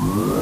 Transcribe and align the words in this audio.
Whoa. 0.00 0.39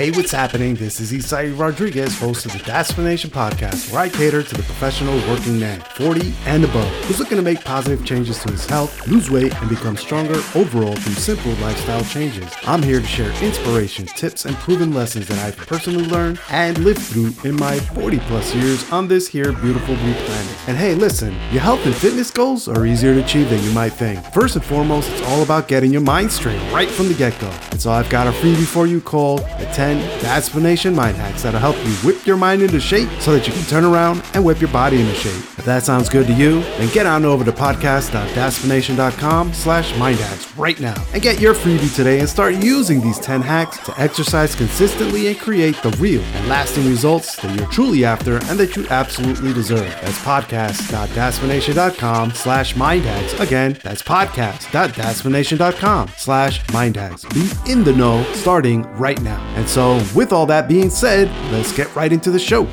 Hey, 0.00 0.10
what's 0.12 0.32
happening? 0.32 0.76
This 0.76 0.98
is 0.98 1.12
Isai 1.12 1.52
Rodriguez, 1.58 2.18
host 2.18 2.46
of 2.46 2.54
the 2.54 2.58
Daspination 2.60 3.28
Podcast, 3.28 3.92
where 3.92 4.00
I 4.00 4.08
cater 4.08 4.42
to 4.42 4.54
the 4.54 4.62
professional 4.62 5.14
working 5.28 5.60
man, 5.60 5.82
40 5.96 6.32
and 6.46 6.64
above, 6.64 6.90
who's 7.04 7.18
looking 7.18 7.36
to 7.36 7.42
make 7.42 7.62
positive 7.62 8.02
changes 8.02 8.38
to 8.38 8.50
his 8.50 8.64
health, 8.64 9.06
lose 9.06 9.30
weight, 9.30 9.54
and 9.54 9.68
become 9.68 9.98
stronger 9.98 10.40
overall 10.54 10.96
through 10.96 11.12
simple 11.12 11.52
lifestyle 11.56 12.02
changes. 12.04 12.50
I'm 12.62 12.82
here 12.82 13.00
to 13.00 13.06
share 13.06 13.30
inspiration, 13.44 14.06
tips, 14.06 14.46
and 14.46 14.56
proven 14.56 14.94
lessons 14.94 15.28
that 15.28 15.38
I've 15.38 15.58
personally 15.58 16.06
learned 16.06 16.40
and 16.48 16.78
lived 16.78 17.02
through 17.02 17.34
in 17.44 17.54
my 17.56 17.78
40 17.78 18.20
plus 18.20 18.54
years 18.54 18.90
on 18.90 19.06
this 19.06 19.28
here 19.28 19.52
beautiful 19.52 19.96
blue 19.96 20.14
planet. 20.14 20.56
And 20.66 20.78
hey, 20.78 20.94
listen, 20.94 21.34
your 21.52 21.60
health 21.60 21.84
and 21.84 21.94
fitness 21.94 22.30
goals 22.30 22.68
are 22.68 22.86
easier 22.86 23.12
to 23.12 23.22
achieve 23.22 23.50
than 23.50 23.62
you 23.62 23.72
might 23.72 23.92
think. 23.92 24.24
First 24.32 24.56
and 24.56 24.64
foremost, 24.64 25.10
it's 25.10 25.28
all 25.28 25.42
about 25.42 25.68
getting 25.68 25.92
your 25.92 26.00
mind 26.00 26.32
straight 26.32 26.72
right 26.72 26.88
from 26.88 27.08
the 27.08 27.14
get 27.14 27.38
go. 27.38 27.50
And 27.70 27.78
so 27.78 27.90
I've 27.90 28.08
got 28.08 28.26
a 28.26 28.30
freebie 28.30 28.64
for 28.64 28.86
you 28.86 29.02
called 29.02 29.40
the 29.58 29.68
10 29.94 30.20
Daspination 30.20 30.94
Mind 30.94 31.16
Hacks 31.16 31.42
that'll 31.42 31.58
help 31.58 31.76
you 31.78 31.90
whip 32.06 32.24
your 32.26 32.36
mind 32.36 32.62
into 32.62 32.78
shape 32.78 33.08
so 33.20 33.32
that 33.32 33.44
you 33.46 33.52
can 33.52 33.64
turn 33.64 33.84
around 33.84 34.22
and 34.34 34.44
whip 34.44 34.60
your 34.60 34.70
body 34.70 35.00
into 35.00 35.14
shape. 35.14 35.34
If 35.58 35.64
that 35.64 35.82
sounds 35.82 36.08
good 36.08 36.28
to 36.28 36.32
you, 36.32 36.60
then 36.78 36.88
get 36.92 37.06
on 37.06 37.24
over 37.24 37.42
to 37.44 37.50
podcast.daspination.com 37.52 39.52
slash 39.52 39.92
mindhacks 39.94 40.56
right 40.56 40.78
now 40.80 40.94
and 41.12 41.20
get 41.22 41.40
your 41.40 41.54
freebie 41.54 41.92
today 41.94 42.20
and 42.20 42.28
start 42.28 42.54
using 42.54 43.00
these 43.00 43.18
10 43.18 43.42
hacks 43.42 43.78
to 43.84 44.00
exercise 44.00 44.54
consistently 44.54 45.26
and 45.26 45.36
create 45.38 45.74
the 45.82 45.90
real 45.98 46.22
and 46.22 46.48
lasting 46.48 46.86
results 46.86 47.34
that 47.36 47.58
you're 47.58 47.68
truly 47.68 48.04
after 48.04 48.36
and 48.46 48.58
that 48.60 48.76
you 48.76 48.86
absolutely 48.88 49.52
deserve. 49.52 49.88
That's 50.02 50.18
podcast.daspination.com 50.20 52.30
slash 52.32 52.74
mindhacks. 52.74 53.38
Again, 53.40 53.76
that's 53.82 54.02
podcast.daspination.com 54.02 56.08
slash 56.16 56.64
mindhacks. 56.66 57.24
Be 57.34 57.48
in 57.70 57.82
the 57.84 57.92
know 57.92 58.22
starting 58.34 58.82
right 58.96 59.20
now. 59.22 59.40
And 59.56 59.68
so, 59.68 59.79
with 59.80 60.30
all 60.30 60.44
that 60.44 60.68
being 60.68 60.90
said, 60.90 61.30
let's 61.50 61.72
get 61.72 61.94
right 61.96 62.12
into 62.12 62.30
the 62.30 62.38
show. 62.38 62.68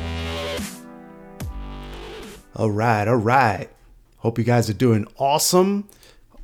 All 2.53 2.69
right, 2.69 3.08
all 3.08 3.16
right. 3.16 3.69
Hope 4.17 4.38
you 4.38 4.44
guys 4.44 4.69
are 4.69 4.73
doing 4.73 5.08
awesome. 5.17 5.88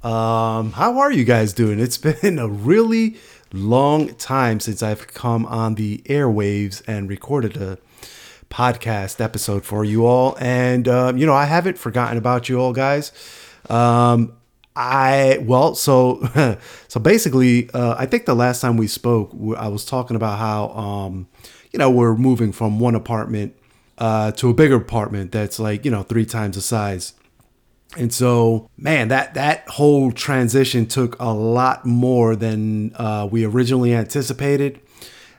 Um, 0.04 0.72
how 0.72 1.00
are 1.00 1.12
you 1.12 1.26
guys 1.26 1.52
doing? 1.52 1.82
It's 1.82 1.98
been 2.22 2.40
a 2.40 2.48
really 2.48 3.18
long 3.52 4.16
time 4.16 4.62
since 4.62 4.82
I've 4.82 5.08
come 5.08 5.46
on 5.48 5.76
the 5.76 5.98
airwaves 6.06 6.82
and 6.88 7.10
recorded 7.10 7.58
a 7.58 7.78
podcast 8.50 9.20
episode 9.20 9.66
for 9.66 9.84
you 9.84 10.06
all. 10.06 10.38
And, 10.40 10.88
um, 10.88 11.18
you 11.18 11.26
know, 11.26 11.34
I 11.34 11.44
haven't 11.44 11.78
forgotten 11.78 12.18
about 12.18 12.48
you 12.48 12.62
all, 12.62 12.72
guys. 12.72 13.12
Um, 13.70 14.32
I 14.76 15.40
well, 15.42 15.76
so 15.76 16.58
so 16.88 17.00
basically, 17.00 17.70
uh, 17.72 17.96
I 17.98 18.06
think 18.06 18.26
the 18.26 18.36
last 18.36 18.62
time 18.62 18.78
we 18.78 18.88
spoke, 18.88 19.32
I 19.58 19.68
was 19.68 19.86
talking 19.86 20.16
about 20.16 20.40
how 20.40 20.70
um, 20.70 21.28
you 21.72 21.80
know 21.80 21.90
we're 21.90 22.16
moving 22.16 22.52
from 22.52 22.80
one 22.80 22.96
apartment 22.96 23.56
uh, 23.98 24.32
to 24.34 24.50
a 24.50 24.54
bigger 24.54 24.76
apartment 24.76 25.32
that's 25.32 25.60
like 25.60 25.86
you 25.86 25.92
know 25.92 26.04
three 26.04 26.26
times 26.26 26.56
the 26.56 26.62
size. 26.62 27.14
And 27.96 28.12
so, 28.12 28.70
man, 28.76 29.10
that 29.10 29.36
that 29.36 29.68
whole 29.70 30.12
transition 30.12 30.88
took 30.88 31.20
a 31.20 31.32
lot 31.32 31.86
more 31.86 32.36
than 32.36 32.96
uh, 32.96 33.28
we 33.32 33.46
originally 33.46 33.94
anticipated. 33.94 34.80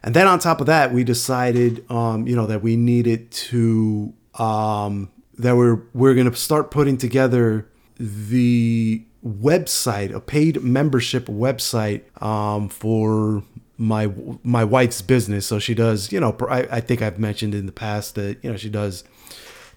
And 0.05 0.15
then 0.15 0.29
on 0.29 0.39
top 0.39 0.61
of 0.61 0.67
that, 0.67 0.93
we 0.93 1.03
decided, 1.03 1.91
um, 1.91 2.29
you 2.29 2.37
know, 2.37 2.47
that 2.47 2.63
we 2.63 2.77
needed 2.77 3.31
to 3.31 4.13
um, 4.35 5.11
that 5.39 5.57
we're 5.57 5.83
we're 5.93 6.15
gonna 6.15 6.35
start 6.37 6.71
putting 6.71 6.97
together 6.97 7.69
the 7.97 9.05
website, 9.25 10.15
a 10.15 10.21
paid 10.21 10.63
membership 10.63 11.27
website 11.27 12.03
um, 12.23 12.69
for 12.69 13.43
my 13.79 14.13
my 14.43 14.65
wife's 14.65 15.03
business. 15.03 15.47
So 15.47 15.59
she 15.59 15.75
does, 15.75 16.13
you 16.13 16.21
know, 16.21 16.37
I, 16.49 16.61
I, 16.71 16.81
think 16.81 17.03
I've 17.03 17.19
mentioned 17.19 17.55
in 17.55 17.67
the 17.67 17.73
past 17.73 18.15
that 18.15 18.39
you 18.43 18.51
know 18.51 18.57
she 18.57 18.69
does 18.69 19.05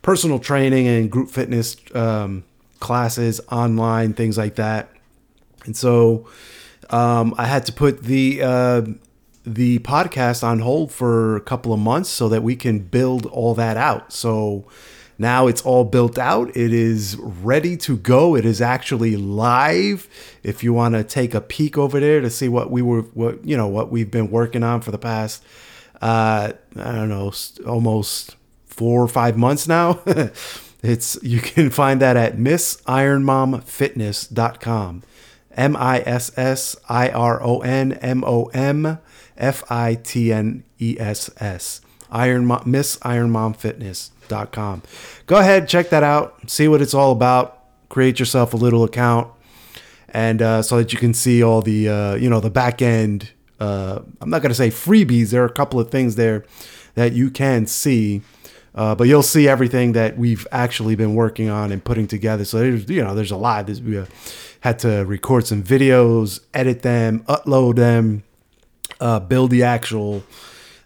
personal 0.02 0.40
training 0.40 0.88
and 0.88 1.12
group 1.12 1.30
fitness 1.30 1.78
um, 1.96 2.44
classes 2.80 3.42
online, 3.52 4.14
things 4.14 4.38
like 4.38 4.56
that. 4.56 4.90
And 5.66 5.76
so 5.76 6.28
um, 6.90 7.34
I 7.38 7.46
had 7.46 7.66
to 7.68 7.74
put 7.74 8.04
the 8.04 8.42
uh, 8.42 8.82
the 9.46 9.80
podcast 9.80 10.44
on 10.44 10.60
hold 10.60 10.92
for 10.92 11.36
a 11.36 11.42
couple 11.42 11.74
of 11.74 11.80
months 11.80 12.10
so 12.10 12.30
that 12.30 12.44
we 12.44 12.56
can 12.56 12.80
build 12.80 13.26
all 13.28 13.54
that 13.56 13.78
out. 13.78 14.12
So 14.12 14.66
now 15.18 15.48
it's 15.48 15.64
all 15.64 15.84
built 15.84 16.20
out. 16.20 16.56
It 16.56 16.72
is 16.72 17.18
ready 17.18 17.76
to 17.78 17.98
go. 17.98 18.36
It 18.36 18.46
is 18.46 18.62
actually 18.62 19.16
live. 19.16 20.08
If 20.44 20.64
you 20.64 20.72
want 20.74 20.94
to 20.96 21.04
take 21.04 21.34
a 21.34 21.42
peek 21.42 21.76
over 21.78 22.00
there 22.00 22.22
to 22.22 22.30
see 22.30 22.48
what 22.48 22.70
we 22.70 22.84
were, 22.84 23.02
what 23.02 23.44
you 23.46 23.58
know, 23.58 23.68
what 23.68 23.92
we've 23.92 24.12
been 24.12 24.30
working 24.30 24.62
on 24.64 24.82
for 24.82 24.92
the 24.92 25.00
past, 25.00 25.44
uh, 26.02 26.54
I 26.76 26.92
don't 26.92 27.10
know, 27.10 27.34
almost 27.66 28.36
four 28.66 29.02
or 29.02 29.08
five 29.08 29.36
months 29.38 29.68
now. 29.68 30.02
it's 30.84 31.18
you 31.24 31.42
can 31.42 31.72
find 31.72 32.00
that 32.02 32.16
at 32.16 32.38
missironmomfitness.com. 32.38 35.04
M 35.52 35.76
I 35.76 36.04
S 36.06 36.32
S 36.38 36.76
I 36.88 37.10
R 37.10 37.42
O 37.42 37.62
N 37.62 37.94
M 37.94 38.24
O 38.24 38.46
M 38.54 39.00
F 39.36 39.64
I 39.72 39.96
T 39.96 40.32
N 40.32 40.64
E 40.80 40.96
S 41.00 41.32
S. 41.38 41.82
Iron 42.12 42.46
Mom, 42.46 42.62
Miss 42.66 43.00
Iron 43.02 43.32
Mom 43.32 43.54
Fitness 43.54 44.12
com. 44.52 44.82
Go 45.26 45.38
ahead, 45.38 45.68
check 45.68 45.90
that 45.90 46.04
out, 46.04 46.50
see 46.50 46.68
what 46.68 46.82
it's 46.82 46.94
all 46.94 47.12
about. 47.12 47.54
Create 47.90 48.20
yourself 48.20 48.54
a 48.54 48.58
little 48.58 48.84
account, 48.84 49.32
and 50.10 50.42
uh, 50.42 50.62
so 50.62 50.78
that 50.78 50.92
you 50.92 51.00
can 51.00 51.14
see 51.14 51.42
all 51.42 51.62
the 51.62 51.90
uh, 51.90 52.16
you 52.16 52.30
know 52.30 52.40
the 52.40 52.50
back 52.50 52.82
end. 52.82 53.32
Uh, 53.60 54.00
I'm 54.22 54.30
not 54.30 54.42
gonna 54.42 54.54
say 54.54 54.70
freebies. 54.70 55.32
There 55.32 55.42
are 55.44 55.48
a 55.48 55.54
couple 55.54 55.80
of 55.80 55.90
things 55.90 56.16
there 56.16 56.46
that 56.96 57.14
you 57.14 57.30
can 57.30 57.66
see. 57.66 58.22
Uh, 58.76 58.94
but 58.94 59.08
you'll 59.08 59.24
see 59.24 59.48
everything 59.48 59.94
that 59.94 60.20
we've 60.20 60.46
actually 60.52 60.94
been 60.94 61.16
working 61.16 61.50
on 61.50 61.72
and 61.72 61.84
putting 61.84 62.06
together. 62.06 62.46
So 62.46 62.60
there's, 62.60 62.88
you 62.88 63.04
know, 63.04 63.16
there's 63.16 63.32
a 63.32 63.38
lot. 63.38 63.66
There's, 63.66 63.82
we 63.82 63.98
uh, 63.98 64.06
had 64.60 64.78
to 64.80 65.04
record 65.04 65.48
some 65.48 65.64
videos, 65.64 66.42
edit 66.54 66.84
them, 66.84 67.22
upload 67.22 67.78
them, 67.78 68.22
uh, 69.02 69.20
build 69.20 69.50
the 69.50 69.64
actual 69.64 70.22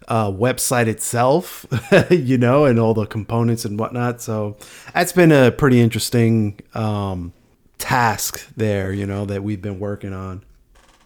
uh, 0.08 0.30
website 0.30 0.86
itself, 0.86 1.66
you 2.10 2.38
know, 2.38 2.64
and 2.64 2.78
all 2.78 2.94
the 2.94 3.06
components 3.06 3.64
and 3.64 3.78
whatnot. 3.78 4.20
So 4.20 4.56
that's 4.94 5.12
been 5.12 5.32
a 5.32 5.50
pretty 5.50 5.80
interesting 5.80 6.60
um, 6.74 7.32
task 7.78 8.46
there, 8.56 8.92
you 8.92 9.06
know, 9.06 9.24
that 9.26 9.42
we've 9.42 9.62
been 9.62 9.78
working 9.78 10.12
on. 10.12 10.44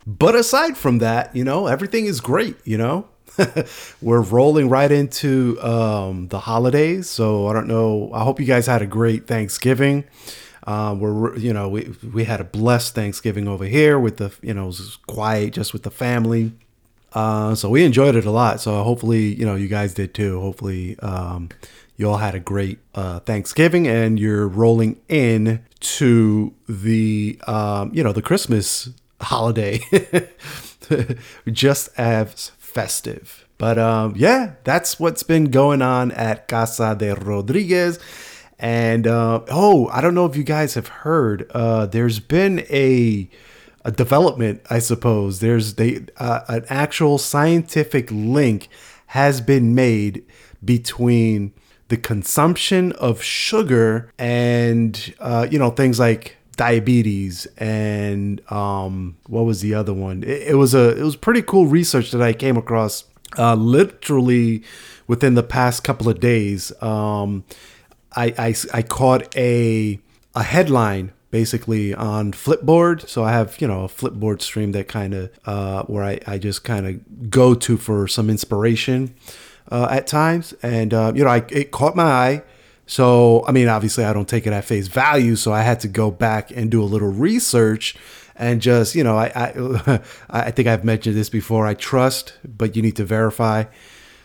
But 0.06 0.36
aside 0.36 0.76
from 0.76 0.98
that, 0.98 1.34
you 1.34 1.44
know, 1.44 1.66
everything 1.66 2.06
is 2.06 2.20
great, 2.20 2.56
you 2.64 2.78
know. 2.78 3.08
We're 4.00 4.22
rolling 4.22 4.68
right 4.68 4.90
into 4.90 5.60
um, 5.60 6.28
the 6.28 6.40
holidays. 6.40 7.08
So 7.10 7.48
I 7.48 7.52
don't 7.52 7.66
know. 7.66 8.10
I 8.14 8.22
hope 8.22 8.40
you 8.40 8.46
guys 8.46 8.66
had 8.66 8.82
a 8.82 8.86
great 8.86 9.26
Thanksgiving. 9.26 10.04
Uh, 10.66 10.96
we're 10.98 11.36
you 11.36 11.52
know 11.52 11.68
we 11.68 11.94
we 12.12 12.24
had 12.24 12.40
a 12.40 12.44
blessed 12.44 12.92
Thanksgiving 12.92 13.46
over 13.46 13.64
here 13.64 14.00
with 14.00 14.16
the 14.16 14.34
you 14.42 14.52
know 14.52 14.64
it 14.64 14.66
was 14.66 14.98
quiet 15.06 15.52
just 15.52 15.72
with 15.72 15.84
the 15.84 15.92
family. 15.92 16.52
Uh, 17.16 17.54
so 17.54 17.70
we 17.70 17.82
enjoyed 17.82 18.14
it 18.14 18.26
a 18.26 18.30
lot. 18.30 18.60
So 18.60 18.82
hopefully, 18.82 19.34
you 19.34 19.46
know, 19.46 19.54
you 19.54 19.68
guys 19.68 19.94
did 19.94 20.12
too. 20.12 20.38
Hopefully, 20.38 20.98
um, 20.98 21.48
you 21.96 22.10
all 22.10 22.18
had 22.18 22.34
a 22.34 22.38
great 22.38 22.78
uh, 22.94 23.20
Thanksgiving 23.20 23.88
and 23.88 24.20
you're 24.20 24.46
rolling 24.46 25.00
in 25.08 25.64
to 25.80 26.52
the, 26.68 27.40
um, 27.46 27.90
you 27.94 28.04
know, 28.04 28.12
the 28.12 28.20
Christmas 28.20 28.90
holiday 29.22 29.80
just 31.50 31.88
as 31.96 32.50
festive. 32.58 33.48
But 33.56 33.78
um, 33.78 34.12
yeah, 34.14 34.56
that's 34.64 35.00
what's 35.00 35.22
been 35.22 35.46
going 35.46 35.80
on 35.80 36.12
at 36.12 36.48
Casa 36.48 36.94
de 36.98 37.14
Rodriguez. 37.14 37.98
And 38.58 39.06
uh, 39.06 39.40
oh, 39.48 39.88
I 39.88 40.02
don't 40.02 40.14
know 40.14 40.26
if 40.26 40.36
you 40.36 40.44
guys 40.44 40.74
have 40.74 40.88
heard, 40.88 41.50
uh, 41.54 41.86
there's 41.86 42.20
been 42.20 42.66
a 42.68 43.30
a 43.86 43.92
development, 43.92 44.60
I 44.68 44.80
suppose. 44.80 45.38
There's 45.38 45.74
they 45.74 46.04
uh, 46.18 46.40
an 46.48 46.64
actual 46.68 47.18
scientific 47.18 48.10
link 48.10 48.68
has 49.06 49.40
been 49.40 49.76
made 49.76 50.24
between 50.62 51.52
the 51.86 51.96
consumption 51.96 52.90
of 52.92 53.22
sugar 53.22 54.10
and 54.18 55.14
uh, 55.20 55.46
you 55.48 55.58
know 55.58 55.70
things 55.70 56.00
like 56.00 56.36
diabetes 56.56 57.46
and 57.58 58.40
um, 58.50 59.16
what 59.28 59.44
was 59.44 59.60
the 59.60 59.74
other 59.74 59.94
one? 59.94 60.24
It, 60.24 60.48
it, 60.48 60.54
was 60.56 60.74
a 60.74 60.98
it 60.98 61.02
was 61.02 61.14
pretty 61.14 61.42
cool 61.42 61.66
research 61.66 62.10
that 62.10 62.20
I 62.20 62.32
came 62.32 62.56
across 62.56 63.04
uh, 63.38 63.54
literally 63.54 64.64
within 65.06 65.34
the 65.34 65.44
past 65.44 65.84
couple 65.84 66.08
of 66.08 66.18
days. 66.18 66.72
Um, 66.82 67.44
I, 68.16 68.34
I 68.36 68.54
I 68.74 68.82
caught 68.82 69.36
a 69.36 70.00
a 70.34 70.42
headline 70.42 71.12
basically 71.30 71.94
on 71.94 72.32
Flipboard. 72.32 73.08
So 73.08 73.24
I 73.24 73.32
have, 73.32 73.60
you 73.60 73.66
know, 73.68 73.84
a 73.84 73.88
Flipboard 73.88 74.42
stream 74.42 74.72
that 74.72 74.88
kind 74.88 75.14
of, 75.14 75.30
uh, 75.44 75.82
where 75.84 76.04
I, 76.04 76.20
I 76.26 76.38
just 76.38 76.64
kind 76.64 76.86
of 76.86 77.30
go 77.30 77.54
to 77.54 77.76
for 77.76 78.06
some 78.08 78.30
inspiration. 78.30 79.14
uh, 79.70 79.88
at 79.90 80.06
times, 80.06 80.54
and 80.62 80.94
uh, 80.94 81.12
you 81.14 81.24
know, 81.24 81.30
I, 81.30 81.44
it 81.48 81.70
caught 81.70 81.96
my 81.96 82.04
eye. 82.04 82.42
So, 82.86 83.44
I 83.48 83.52
mean, 83.52 83.66
obviously, 83.68 84.04
I 84.04 84.12
don't 84.12 84.28
take 84.28 84.46
it 84.46 84.52
at 84.52 84.64
face 84.64 84.86
value. 84.86 85.34
So, 85.34 85.52
I 85.52 85.62
had 85.62 85.80
to 85.80 85.88
go 85.88 86.10
back 86.10 86.50
and 86.52 86.70
do 86.70 86.80
a 86.82 86.86
little 86.86 87.10
research 87.10 87.96
and 88.36 88.60
just, 88.62 88.94
you 88.94 89.02
know, 89.02 89.16
I, 89.16 89.32
I, 89.34 90.00
I 90.30 90.50
think 90.52 90.68
I've 90.68 90.84
mentioned 90.84 91.16
this 91.16 91.28
before. 91.28 91.66
I 91.66 91.74
trust, 91.74 92.34
but 92.46 92.76
you 92.76 92.82
need 92.82 92.94
to 92.96 93.04
verify. 93.04 93.64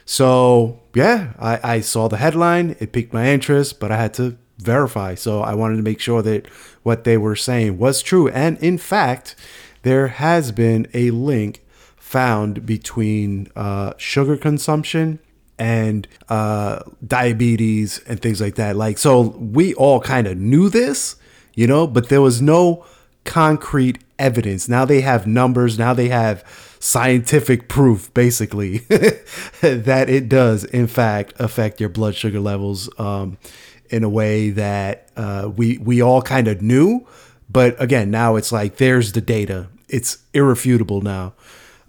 So, 0.05 0.79
yeah, 0.93 1.33
I, 1.39 1.75
I 1.77 1.79
saw 1.81 2.07
the 2.07 2.17
headline. 2.17 2.75
It 2.79 2.91
piqued 2.91 3.13
my 3.13 3.27
interest, 3.31 3.79
but 3.79 3.91
I 3.91 3.97
had 3.97 4.13
to 4.15 4.37
verify. 4.61 5.15
So, 5.15 5.41
I 5.41 5.53
wanted 5.53 5.77
to 5.77 5.83
make 5.83 5.99
sure 5.99 6.21
that 6.21 6.47
what 6.83 7.03
they 7.03 7.17
were 7.17 7.35
saying 7.35 7.77
was 7.77 8.01
true. 8.01 8.27
And 8.29 8.57
in 8.59 8.77
fact, 8.77 9.35
there 9.83 10.07
has 10.07 10.51
been 10.51 10.87
a 10.93 11.11
link 11.11 11.63
found 11.97 12.65
between 12.65 13.47
uh, 13.55 13.93
sugar 13.97 14.35
consumption 14.37 15.19
and 15.57 16.07
uh, 16.27 16.79
diabetes 17.05 18.01
and 18.07 18.21
things 18.21 18.41
like 18.41 18.55
that. 18.55 18.75
Like, 18.75 18.97
so 18.97 19.19
we 19.21 19.73
all 19.75 20.01
kind 20.01 20.27
of 20.27 20.37
knew 20.37 20.69
this, 20.69 21.15
you 21.53 21.67
know, 21.67 21.87
but 21.87 22.09
there 22.09 22.21
was 22.21 22.41
no 22.41 22.83
concrete 23.23 23.99
evidence. 24.17 24.67
Now 24.67 24.85
they 24.85 25.01
have 25.01 25.27
numbers, 25.27 25.77
now 25.77 25.93
they 25.93 26.09
have 26.09 26.43
scientific 26.79 27.67
proof, 27.67 28.11
basically, 28.13 28.79
that 29.61 30.05
it 30.09 30.27
does, 30.27 30.63
in 30.63 30.87
fact, 30.87 31.33
affect 31.39 31.79
your 31.79 31.89
blood 31.89 32.15
sugar 32.15 32.39
levels 32.39 32.89
um, 32.99 33.37
in 33.91 34.03
a 34.03 34.09
way 34.09 34.49
that 34.51 35.09
uh, 35.15 35.51
we, 35.55 35.77
we 35.77 36.01
all 36.01 36.21
kind 36.21 36.47
of 36.47 36.61
knew. 36.61 37.05
But 37.49 37.81
again, 37.81 38.09
now 38.09 38.35
it's 38.35 38.51
like 38.51 38.77
there's 38.77 39.11
the 39.11 39.21
data, 39.21 39.67
it's 39.89 40.19
irrefutable 40.33 41.01
now. 41.01 41.33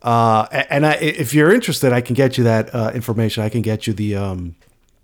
Uh, 0.03 0.47
and 0.69 0.85
I, 0.85 0.95
if 0.95 1.33
you're 1.33 1.53
interested, 1.53 1.93
I 1.93 2.01
can 2.01 2.15
get 2.15 2.37
you 2.37 2.45
that 2.45 2.75
uh, 2.75 2.91
information. 2.95 3.45
I 3.45 3.49
can 3.49 3.63
get 3.63 3.87
you 3.87 3.93
the 3.93 4.17
um, 4.17 4.57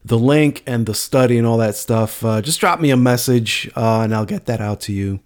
the 0.05 0.19
link 0.19 0.63
and 0.67 0.87
the 0.87 0.95
study 0.95 1.39
and 1.39 1.47
all 1.47 1.59
that 1.59 1.77
stuff. 1.77 2.25
Uh, 2.25 2.43
just 2.43 2.59
drop 2.59 2.81
me 2.81 2.91
a 2.91 2.97
message 2.97 3.71
uh, 3.77 4.01
and 4.01 4.15
I'll 4.15 4.25
get 4.25 4.47
that 4.47 4.61
out 4.61 4.81
to 4.83 4.93
you 4.93 5.21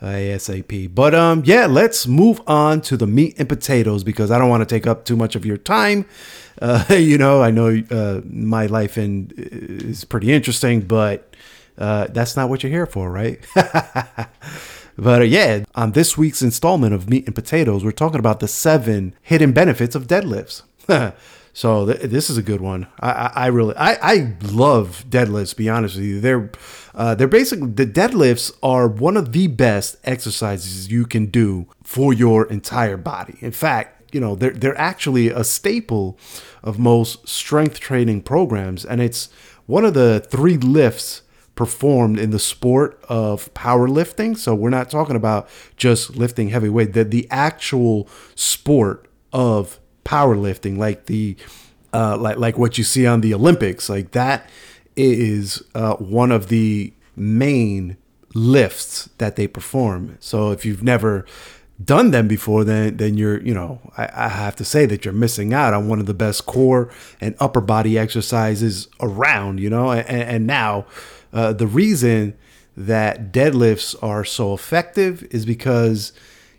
uh, 0.00 0.06
ASAP. 0.06 0.94
But 0.94 1.14
um, 1.14 1.42
yeah, 1.44 1.66
let's 1.66 2.06
move 2.06 2.40
on 2.46 2.80
to 2.82 2.96
the 2.96 3.06
meat 3.06 3.34
and 3.38 3.48
potatoes 3.48 4.02
because 4.04 4.30
I 4.30 4.38
don't 4.38 4.48
want 4.48 4.66
to 4.66 4.74
take 4.74 4.86
up 4.86 5.04
too 5.04 5.16
much 5.16 5.36
of 5.36 5.44
your 5.44 5.56
time. 5.56 6.06
Uh, 6.62 6.84
you 6.94 7.18
know, 7.18 7.42
I 7.42 7.50
know 7.50 7.82
my 8.24 8.66
life 8.66 8.96
in 8.96 9.32
is 9.36 10.04
pretty 10.04 10.32
interesting, 10.32 10.80
but 10.80 11.34
that's 11.76 12.36
not 12.36 12.48
what 12.48 12.62
you're 12.62 12.72
here 12.72 12.86
for, 12.86 13.10
right? 13.10 13.38
But 14.96 15.22
uh, 15.22 15.24
yeah, 15.24 15.64
on 15.74 15.92
this 15.92 16.16
week's 16.18 16.42
installment 16.42 16.94
of 16.94 17.08
Meat 17.08 17.26
and 17.26 17.34
Potatoes, 17.34 17.84
we're 17.84 17.92
talking 17.92 18.18
about 18.18 18.40
the 18.40 18.48
seven 18.48 19.14
hidden 19.22 19.52
benefits 19.52 19.94
of 19.94 20.06
deadlifts. 20.06 20.62
so 21.52 21.86
th- 21.86 22.10
this 22.10 22.28
is 22.28 22.36
a 22.36 22.42
good 22.42 22.60
one. 22.60 22.86
I, 23.00 23.10
I, 23.10 23.32
I 23.34 23.46
really, 23.46 23.74
I, 23.76 23.98
I 24.02 24.34
love 24.42 25.04
deadlifts. 25.08 25.56
Be 25.56 25.68
honest 25.68 25.96
with 25.96 26.04
you, 26.04 26.20
they're 26.20 26.50
uh, 26.94 27.14
they're 27.14 27.28
basically 27.28 27.70
the 27.70 27.86
deadlifts 27.86 28.52
are 28.62 28.86
one 28.86 29.16
of 29.16 29.32
the 29.32 29.46
best 29.46 29.96
exercises 30.04 30.90
you 30.90 31.06
can 31.06 31.26
do 31.26 31.66
for 31.82 32.12
your 32.12 32.46
entire 32.46 32.98
body. 32.98 33.38
In 33.40 33.52
fact, 33.52 34.14
you 34.14 34.20
know 34.20 34.34
they're 34.34 34.50
they're 34.50 34.78
actually 34.78 35.28
a 35.28 35.42
staple 35.42 36.18
of 36.62 36.78
most 36.78 37.28
strength 37.28 37.80
training 37.80 38.22
programs, 38.22 38.84
and 38.84 39.00
it's 39.00 39.28
one 39.66 39.84
of 39.84 39.94
the 39.94 40.20
three 40.28 40.56
lifts 40.56 41.22
performed 41.54 42.18
in 42.18 42.30
the 42.30 42.38
sport 42.38 42.98
of 43.08 43.52
powerlifting. 43.54 44.36
So 44.36 44.54
we're 44.54 44.70
not 44.70 44.90
talking 44.90 45.16
about 45.16 45.48
just 45.76 46.16
lifting 46.16 46.48
heavy 46.48 46.68
weight. 46.68 46.94
The, 46.94 47.04
the 47.04 47.26
actual 47.30 48.08
sport 48.34 49.06
of 49.32 49.78
powerlifting, 50.04 50.78
like 50.78 51.06
the 51.06 51.36
uh, 51.92 52.16
like 52.16 52.38
like 52.38 52.58
what 52.58 52.78
you 52.78 52.84
see 52.84 53.06
on 53.06 53.20
the 53.20 53.34
Olympics, 53.34 53.88
like 53.88 54.12
that 54.12 54.48
is 54.96 55.62
uh, 55.74 55.94
one 55.96 56.32
of 56.32 56.48
the 56.48 56.92
main 57.16 57.96
lifts 58.34 59.10
that 59.18 59.36
they 59.36 59.46
perform. 59.46 60.16
So 60.20 60.52
if 60.52 60.64
you've 60.64 60.82
never 60.82 61.26
done 61.84 62.10
them 62.10 62.28
before, 62.28 62.64
then 62.64 62.96
then 62.96 63.16
you're 63.16 63.40
you 63.42 63.54
know 63.54 63.80
I, 63.96 64.08
I, 64.12 64.28
have 64.28 64.56
to 64.56 64.64
say 64.64 64.86
that 64.86 65.04
you're 65.04 65.14
missing 65.14 65.54
out 65.54 65.74
on 65.74 65.88
one 65.88 66.00
of 66.00 66.06
the 66.06 66.14
best 66.14 66.46
core 66.46 66.90
and 67.20 67.34
upper 67.40 67.60
body 67.60 67.98
exercises 67.98 68.88
around. 69.00 69.60
You 69.60 69.70
know, 69.70 69.90
and, 69.90 70.08
and 70.08 70.46
now 70.46 70.86
uh, 71.32 71.52
the 71.52 71.66
reason 71.66 72.36
that 72.76 73.32
deadlifts 73.32 73.94
are 74.02 74.24
so 74.24 74.54
effective 74.54 75.26
is 75.30 75.44
because, 75.44 76.12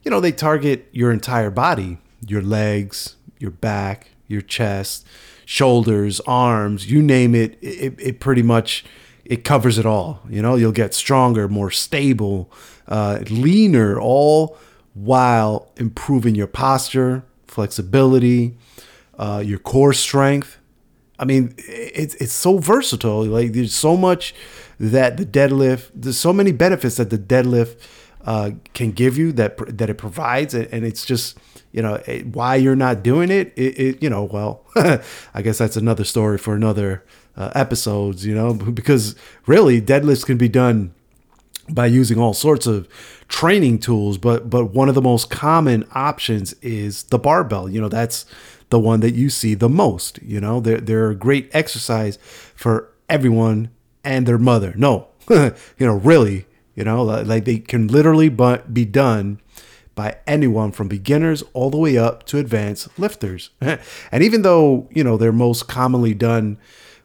you 0.04 0.12
know, 0.12 0.20
they 0.20 0.31
target 0.31 0.88
your 0.92 1.12
entire 1.12 1.50
body, 1.50 1.98
your 2.28 2.42
legs, 2.42 3.16
your 3.40 3.52
back, 3.52 4.10
your 4.28 4.42
chest, 4.42 5.08
shoulders, 5.46 6.20
arms, 6.22 6.90
you 6.90 7.02
name 7.02 7.36
it, 7.36 7.58
it, 7.62 7.96
it 8.00 8.20
pretty 8.20 8.44
much 8.44 8.86
it 9.25 9.44
covers 9.44 9.78
it 9.78 9.86
all. 9.86 10.22
You 10.30 10.42
know, 10.42 10.56
you'll 10.56 10.72
get 10.72 10.94
stronger, 10.94 11.48
more 11.48 11.72
stable, 11.72 12.52
uh, 12.88 13.20
leaner, 13.30 14.00
all 14.00 14.58
while 14.94 15.72
improving 15.78 16.36
your 16.36 16.48
posture, 16.48 17.24
flexibility, 17.48 18.57
uh, 19.18 19.42
your 19.45 19.60
core 19.60 19.94
strength. 19.94 20.60
I 21.19 21.25
mean, 21.25 21.54
it's 21.57 22.16
it's 22.16 22.34
so 22.34 22.57
versatile. 22.57 23.25
Like 23.25 23.54
there's 23.54 23.75
so 23.75 23.95
much 23.95 24.34
that 24.80 25.18
the 25.18 25.25
deadlift, 25.25 25.92
there's 25.94 26.18
so 26.18 26.34
many 26.34 26.51
benefits 26.51 26.98
that 26.98 27.10
the 27.10 27.18
deadlift 27.18 27.80
uh, 28.25 28.51
can 28.74 28.92
give 28.92 29.18
you 29.18 29.31
that 29.34 29.78
that 29.78 29.90
it 29.90 29.98
provides, 29.98 30.54
and 30.54 30.86
it's 30.86 31.06
just 31.06 31.38
you 31.72 31.81
know 31.81 31.98
why 32.31 32.56
you're 32.56 32.75
not 32.75 33.04
doing 33.04 33.30
it. 33.30 33.54
It, 33.56 33.80
it 33.80 34.04
you 34.04 34.10
know 34.10 34.24
well, 34.24 34.66
I 35.34 35.42
guess 35.42 35.60
that's 35.60 35.78
another 35.78 36.04
story 36.04 36.38
for 36.38 36.56
another 36.56 37.04
uh, 37.38 37.51
episodes. 37.54 38.25
You 38.25 38.36
know 38.36 38.54
because 38.74 39.16
really 39.46 39.81
deadlifts 39.81 40.25
can 40.25 40.38
be 40.38 40.50
done 40.50 40.94
by 41.69 41.86
using 41.86 42.19
all 42.19 42.33
sorts 42.33 42.68
of 42.68 42.88
training 43.27 43.80
tools, 43.80 44.18
but 44.18 44.50
but 44.50 44.65
one 44.65 44.89
of 44.89 44.95
the 44.95 45.01
most 45.01 45.30
common 45.30 45.86
options 45.94 46.54
is 46.62 47.04
the 47.04 47.19
barbell. 47.19 47.69
You 47.69 47.81
know 47.81 47.89
that's 47.89 48.25
the 48.69 48.80
one 48.80 49.00
that 49.01 49.13
you 49.13 49.30
see 49.30 49.54
the 49.54 49.69
most. 49.69 50.19
You 50.21 50.42
know 50.42 50.60
they're 50.60 50.81
they're 50.81 51.10
a 51.10 51.15
great 51.15 51.50
exercise 51.54 52.18
for 52.56 52.89
everyone 53.10 53.69
and 54.04 54.25
their 54.25 54.38
mother. 54.38 54.74
No, 54.75 55.07
you 55.30 55.54
know, 55.80 55.95
really, 55.95 56.45
you 56.75 56.83
know, 56.83 57.04
like 57.04 57.45
they 57.45 57.60
can 57.60 57.88
literally 57.88 58.30
but 58.30 58.74
be 58.74 58.86
done 58.86 59.39
by 59.95 60.18
anyone 60.25 60.71
from 60.71 60.88
beginners 60.88 61.44
all 61.54 61.69
the 61.69 61.77
way 61.77 61.98
up 61.98 62.25
to 62.25 62.39
advanced 62.39 62.88
lifters. 62.98 63.51
and 63.62 64.24
even 64.24 64.42
though, 64.42 64.89
you 64.92 65.04
know, 65.04 65.18
they're 65.18 65.31
most 65.31 65.68
commonly 65.68 66.13
done 66.13 66.57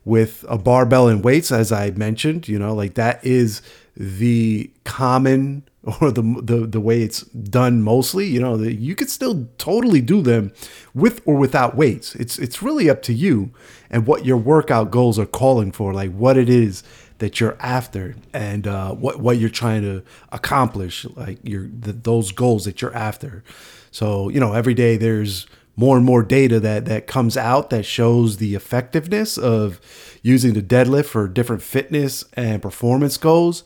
with 0.05 0.45
a 0.49 0.57
barbell 0.57 1.07
and 1.07 1.23
weights, 1.23 1.53
as 1.53 1.71
I 1.71 1.91
mentioned, 1.91 2.49
you 2.49 2.59
know, 2.59 2.75
like 2.75 2.95
that 2.95 3.25
is 3.25 3.61
the 3.99 4.71
common 4.85 5.65
or 6.01 6.11
the 6.11 6.23
the, 6.43 6.67
the 6.67 6.81
way 6.81 7.03
it's 7.03 7.23
done 7.23 7.83
mostly 7.83 8.27
you 8.27 8.41
know 8.41 8.57
you 8.57 8.95
could 8.95 9.11
still 9.11 9.49
totally 9.59 10.01
do 10.01 10.23
them 10.23 10.53
with 10.95 11.21
or 11.25 11.37
without 11.37 11.77
weights. 11.77 12.15
It's 12.15 12.39
it's 12.39 12.63
really 12.63 12.89
up 12.89 13.03
to 13.03 13.13
you 13.13 13.51
and 13.91 14.07
what 14.07 14.25
your 14.25 14.37
workout 14.37 14.91
goals 14.91 15.19
are 15.19 15.27
calling 15.27 15.73
for 15.73 15.93
like 15.93 16.13
what 16.13 16.37
it 16.37 16.49
is 16.49 16.83
that 17.19 17.41
you're 17.41 17.57
after 17.61 18.15
and 18.33 18.67
uh, 18.67 18.93
what 18.93 19.21
what 19.21 19.39
you're 19.39 19.49
trying 19.51 19.83
to 19.83 20.03
accomplish 20.31 21.05
like 21.17 21.39
your 21.43 21.69
the, 21.69 21.93
those 21.93 22.33
goals 22.33 22.65
that 22.65 22.81
you're 22.81 22.95
after. 22.95 23.43
So 23.91 24.29
you 24.29 24.41
know 24.41 24.53
every 24.53 24.75
day 24.75 24.97
there's 24.97 25.47
more 25.79 25.97
and 25.97 26.05
more 26.05 26.25
data 26.25 26.59
that 26.59 26.87
that 26.87 27.07
comes 27.07 27.37
out 27.37 27.71
that 27.71 27.85
shows 27.85 28.39
the 28.39 28.57
effectiveness 28.57 29.39
of 29.39 29.81
using 30.23 30.53
the 30.53 30.61
deadlift 30.61 31.05
for 31.05 31.29
different 31.29 31.63
fitness 31.63 32.25
and 32.35 32.61
performance 32.61 33.17
goals 33.17 33.63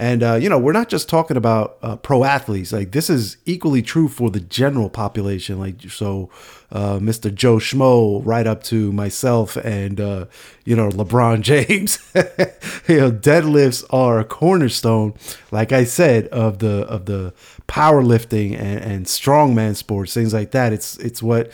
and, 0.00 0.22
uh, 0.22 0.34
you 0.36 0.48
know, 0.48 0.60
we're 0.60 0.72
not 0.72 0.88
just 0.88 1.08
talking 1.08 1.36
about 1.36 1.76
uh, 1.82 1.96
pro 1.96 2.22
athletes. 2.22 2.72
Like, 2.72 2.92
this 2.92 3.10
is 3.10 3.36
equally 3.46 3.82
true 3.82 4.06
for 4.06 4.30
the 4.30 4.38
general 4.38 4.88
population. 4.88 5.58
Like, 5.58 5.90
so 5.90 6.30
uh, 6.70 7.00
Mr. 7.00 7.34
Joe 7.34 7.56
Schmo, 7.56 8.24
right 8.24 8.46
up 8.46 8.62
to 8.64 8.92
myself 8.92 9.56
and, 9.56 10.00
uh, 10.00 10.26
you 10.64 10.76
know, 10.76 10.88
LeBron 10.88 11.40
James. 11.42 11.98
you 12.14 12.96
know, 12.96 13.10
deadlifts 13.10 13.84
are 13.90 14.20
a 14.20 14.24
cornerstone, 14.24 15.14
like 15.50 15.72
I 15.72 15.82
said, 15.82 16.28
of 16.28 16.60
the 16.60 16.86
of 16.86 17.06
the 17.06 17.34
powerlifting 17.66 18.52
and, 18.52 18.78
and 18.80 19.06
strongman 19.06 19.74
sports, 19.74 20.14
things 20.14 20.32
like 20.32 20.52
that. 20.52 20.72
It's 20.72 20.96
it's 20.98 21.24
what 21.24 21.50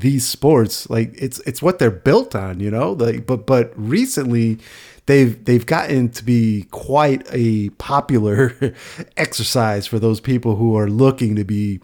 these 0.00 0.26
sports 0.26 0.88
like 0.90 1.12
it's 1.16 1.40
it's 1.40 1.60
what 1.60 1.78
they're 1.78 1.90
built 1.90 2.34
on 2.34 2.60
you 2.60 2.70
know? 2.70 2.92
Like 2.92 3.26
but 3.26 3.46
but 3.46 3.72
recently 3.76 4.58
they've 5.06 5.44
they've 5.44 5.66
gotten 5.66 6.10
to 6.10 6.24
be 6.24 6.66
quite 6.70 7.26
a 7.30 7.70
popular 7.70 8.74
exercise 9.16 9.86
for 9.86 9.98
those 9.98 10.20
people 10.20 10.56
who 10.56 10.76
are 10.76 10.88
looking 10.88 11.34
to 11.36 11.44
be 11.44 11.80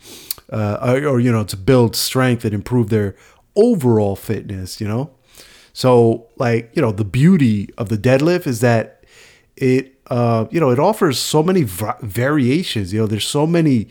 uh, 0.53 0.79
or, 0.83 1.07
or, 1.09 1.21
you 1.21 1.33
know 1.33 1.45
to 1.45 1.57
build 1.57 1.97
strength 1.97 2.45
and 2.45 2.55
improve 2.55 2.91
their 2.91 3.17
overall 3.57 4.17
fitness 4.17 4.81
you 4.81 4.89
know? 4.89 5.11
So 5.73 6.29
like 6.37 6.71
you 6.75 6.83
know 6.83 6.93
the 6.93 7.05
beauty 7.05 7.71
of 7.77 7.89
the 7.89 7.99
deadlift 7.99 8.47
is 8.47 8.61
that 8.61 9.05
it 9.57 9.99
uh, 10.09 10.47
you 10.51 10.61
know 10.61 10.71
it 10.71 10.79
offers 10.79 11.19
so 11.19 11.43
many 11.43 11.63
v- 11.63 12.01
variations 12.03 12.93
you 12.93 13.01
know? 13.01 13.07
There's 13.07 13.27
so 13.27 13.47
many 13.47 13.89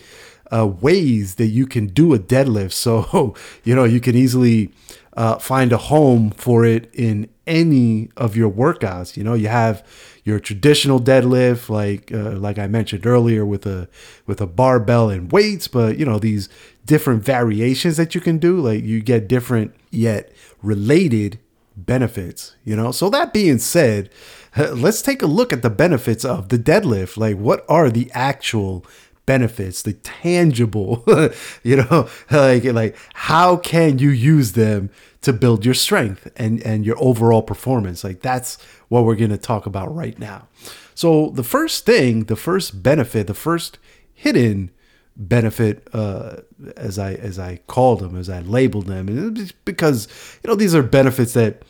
uh, 0.53 0.65
ways 0.65 1.35
that 1.35 1.47
you 1.47 1.65
can 1.65 1.87
do 1.87 2.13
a 2.13 2.19
deadlift 2.19 2.73
so 2.73 3.33
you 3.63 3.75
know 3.75 3.83
you 3.83 3.99
can 3.99 4.15
easily 4.15 4.71
uh, 5.15 5.37
find 5.37 5.71
a 5.71 5.77
home 5.77 6.31
for 6.31 6.65
it 6.65 6.89
in 6.93 7.29
any 7.45 8.09
of 8.17 8.35
your 8.35 8.49
workouts. 8.49 9.17
You 9.17 9.23
know, 9.23 9.33
you 9.33 9.47
have 9.47 9.85
your 10.23 10.39
traditional 10.39 10.99
deadlift, 10.99 11.69
like 11.69 12.11
uh, 12.11 12.31
like 12.31 12.57
I 12.57 12.67
mentioned 12.67 13.05
earlier, 13.05 13.45
with 13.45 13.65
a 13.65 13.87
with 14.25 14.41
a 14.41 14.47
barbell 14.47 15.09
and 15.09 15.31
weights, 15.31 15.67
but 15.67 15.97
you 15.97 16.05
know 16.05 16.19
these 16.19 16.49
different 16.85 17.23
variations 17.23 17.97
that 17.97 18.15
you 18.15 18.21
can 18.21 18.37
do, 18.37 18.59
like 18.59 18.83
you 18.83 19.01
get 19.01 19.27
different 19.27 19.73
yet 19.91 20.31
related 20.61 21.39
benefits. 21.75 22.55
You 22.63 22.75
know, 22.75 22.91
so 22.91 23.09
that 23.09 23.33
being 23.33 23.59
said, 23.59 24.09
let's 24.57 25.01
take 25.01 25.21
a 25.21 25.27
look 25.27 25.53
at 25.53 25.61
the 25.61 25.69
benefits 25.69 26.25
of 26.25 26.49
the 26.49 26.57
deadlift. 26.57 27.17
Like, 27.17 27.37
what 27.37 27.65
are 27.67 27.89
the 27.89 28.09
actual 28.13 28.85
benefits, 29.25 29.81
the 29.81 29.93
tangible, 29.93 31.03
you 31.63 31.77
know, 31.77 32.09
like 32.31 32.63
like 32.65 32.97
how 33.13 33.57
can 33.57 33.99
you 33.99 34.09
use 34.09 34.53
them 34.53 34.89
to 35.21 35.33
build 35.33 35.65
your 35.65 35.73
strength 35.73 36.31
and 36.35 36.61
and 36.63 36.85
your 36.85 37.01
overall 37.01 37.41
performance? 37.41 38.03
Like 38.03 38.21
that's 38.21 38.57
what 38.89 39.05
we're 39.05 39.15
going 39.15 39.31
to 39.31 39.37
talk 39.37 39.65
about 39.65 39.93
right 39.93 40.17
now. 40.19 40.47
So 40.95 41.29
the 41.31 41.43
first 41.43 41.85
thing, 41.85 42.25
the 42.25 42.35
first 42.35 42.83
benefit, 42.83 43.27
the 43.27 43.33
first 43.33 43.79
hidden 44.13 44.71
benefit 45.15 45.87
uh, 45.93 46.37
as 46.75 46.99
I 46.99 47.13
as 47.13 47.39
I 47.39 47.57
called 47.67 47.99
them, 47.99 48.17
as 48.17 48.29
I 48.29 48.41
labeled 48.41 48.87
them, 48.87 49.35
because 49.65 50.07
you 50.43 50.47
know 50.47 50.55
these 50.55 50.75
are 50.75 50.83
benefits 50.83 51.33
that 51.33 51.63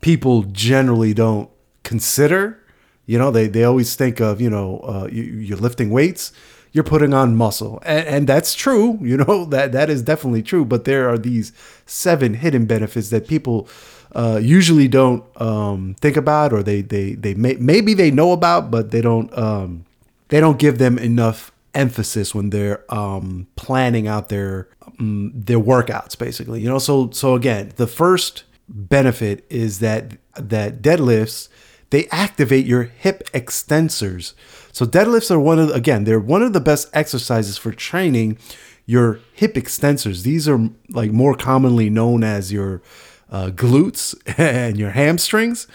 people 0.00 0.42
generally 0.44 1.14
don't 1.14 1.50
consider. 1.82 2.62
You 3.06 3.18
know, 3.18 3.30
they 3.30 3.48
they 3.48 3.64
always 3.64 3.96
think 3.96 4.20
of 4.20 4.40
you 4.40 4.50
know 4.50 4.78
uh, 4.80 5.08
you, 5.10 5.22
you're 5.22 5.58
lifting 5.58 5.90
weights 5.90 6.32
you're 6.72 6.84
putting 6.84 7.12
on 7.12 7.36
muscle. 7.36 7.82
And, 7.84 8.06
and, 8.06 8.26
that's 8.26 8.54
true, 8.54 8.98
you 9.02 9.16
know, 9.16 9.44
that 9.50 9.72
that 9.72 9.90
is 9.90 10.02
definitely 10.02 10.42
true. 10.42 10.64
But 10.64 10.84
there 10.84 11.08
are 11.08 11.18
these 11.18 11.52
seven 11.86 12.34
hidden 12.34 12.66
benefits 12.66 13.10
that 13.10 13.26
people 13.26 13.68
uh, 14.12 14.40
usually 14.42 14.88
don't 14.88 15.24
um, 15.40 15.94
think 16.00 16.16
about, 16.16 16.52
or 16.52 16.62
they 16.62 16.82
they 16.82 17.14
they 17.14 17.34
may, 17.34 17.54
maybe 17.54 17.94
they 17.94 18.10
know 18.10 18.32
about, 18.32 18.70
but 18.70 18.90
they 18.90 19.00
don't 19.00 19.36
um, 19.36 19.84
they 20.28 20.40
don't 20.40 20.58
give 20.58 20.78
them 20.78 20.98
enough 20.98 21.52
emphasis 21.74 22.34
when 22.34 22.50
they're 22.50 22.84
um, 22.92 23.46
planning 23.56 24.08
out 24.08 24.28
their 24.28 24.68
um, 24.98 25.32
their 25.34 25.60
workouts, 25.60 26.18
basically. 26.18 26.60
You 26.60 26.68
know, 26.68 26.78
so 26.78 27.10
so 27.10 27.34
again, 27.34 27.72
the 27.76 27.86
first 27.86 28.44
benefit 28.68 29.44
is 29.50 29.80
that 29.80 30.12
that 30.36 30.80
deadlifts 30.80 31.48
they 31.90 32.06
activate 32.06 32.66
your 32.66 32.84
hip 32.84 33.28
extensors. 33.32 34.34
So 34.72 34.86
deadlifts 34.86 35.30
are 35.30 35.40
one 35.40 35.58
of 35.58 35.70
again, 35.70 36.04
they're 36.04 36.20
one 36.20 36.42
of 36.42 36.52
the 36.52 36.60
best 36.60 36.88
exercises 36.92 37.58
for 37.58 37.72
training 37.72 38.38
your 38.86 39.20
hip 39.34 39.54
extensors. 39.54 40.22
These 40.22 40.48
are 40.48 40.68
like 40.88 41.12
more 41.12 41.34
commonly 41.34 41.90
known 41.90 42.24
as 42.24 42.52
your 42.52 42.82
uh, 43.30 43.50
glutes 43.50 44.14
and 44.38 44.76
your 44.76 44.90
hamstrings. 44.90 45.66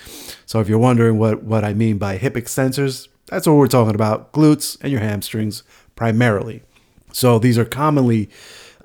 So 0.45 0.59
if 0.59 0.67
you're 0.67 0.79
wondering 0.79 1.17
what 1.17 1.43
what 1.43 1.63
I 1.63 1.73
mean 1.73 1.97
by 1.97 2.17
hip 2.17 2.35
extensors, 2.35 3.07
that's 3.27 3.47
what 3.47 3.55
we're 3.55 3.67
talking 3.67 3.95
about, 3.95 4.31
glutes 4.33 4.77
and 4.81 4.91
your 4.91 5.01
hamstrings 5.01 5.63
primarily. 5.95 6.61
So 7.13 7.39
these 7.39 7.57
are 7.57 7.65
commonly 7.65 8.29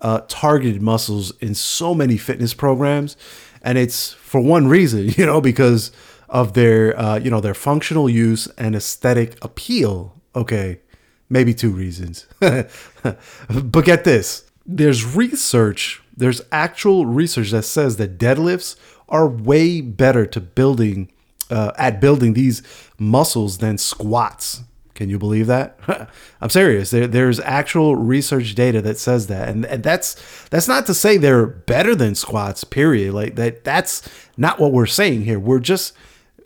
uh, 0.01 0.21
targeted 0.29 0.81
muscles 0.81 1.33
in 1.41 1.55
so 1.55 1.95
many 1.95 2.17
fitness 2.17 2.55
programs, 2.55 3.17
and 3.63 3.77
it's 3.77 4.13
for 4.13 4.41
one 4.41 4.69
reason, 4.69 5.09
you 5.17 5.27
know, 5.27 5.41
because 5.41 5.91
of 6.31 6.55
their 6.55 6.99
uh, 6.99 7.19
you 7.19 7.31
know 7.31 7.41
their 7.41 7.55
functional 7.55 8.09
use 8.09 8.47
and 8.57 8.75
aesthetic 8.75 9.37
appeal. 9.45 10.15
Okay, 10.35 10.81
maybe 11.29 11.53
two 11.53 11.71
reasons. 11.71 12.27
but 12.39 13.85
get 13.85 14.05
this: 14.05 14.51
there's 14.65 15.05
research, 15.05 16.03
there's 16.17 16.41
actual 16.53 17.05
research 17.07 17.51
that 17.51 17.65
says 17.65 17.97
that 17.97 18.19
deadlifts 18.19 18.77
are 19.09 19.27
way 19.27 19.81
better 19.81 20.25
to 20.25 20.41
building 20.41 21.11
uh, 21.51 21.73
at 21.77 22.01
building 22.01 22.35
these 22.35 22.63
muscles 22.99 23.59
than 23.59 23.77
squats. 23.77 24.63
Can 24.95 25.09
you 25.09 25.19
believe 25.19 25.47
that? 25.47 25.79
I'm 26.43 26.51
serious. 26.51 26.91
There, 26.91 27.07
there's 27.07 27.41
actual 27.41 27.97
research 27.97 28.55
data 28.55 28.83
that 28.83 28.99
says 28.99 29.29
that, 29.29 29.49
and, 29.49 29.65
and 29.65 29.83
that's 29.83 30.15
that's 30.51 30.69
not 30.69 30.85
to 30.87 30.95
say 30.95 31.17
they're 31.17 31.47
better 31.47 31.95
than 31.95 32.15
squats. 32.15 32.65
Period. 32.65 33.15
Like 33.15 33.37
that. 33.37 33.65
That's 33.65 34.09
not 34.37 34.61
what 34.61 34.73
we're 34.73 34.87
saying 34.87 35.23
here. 35.23 35.39
We're 35.41 35.59
just 35.59 35.95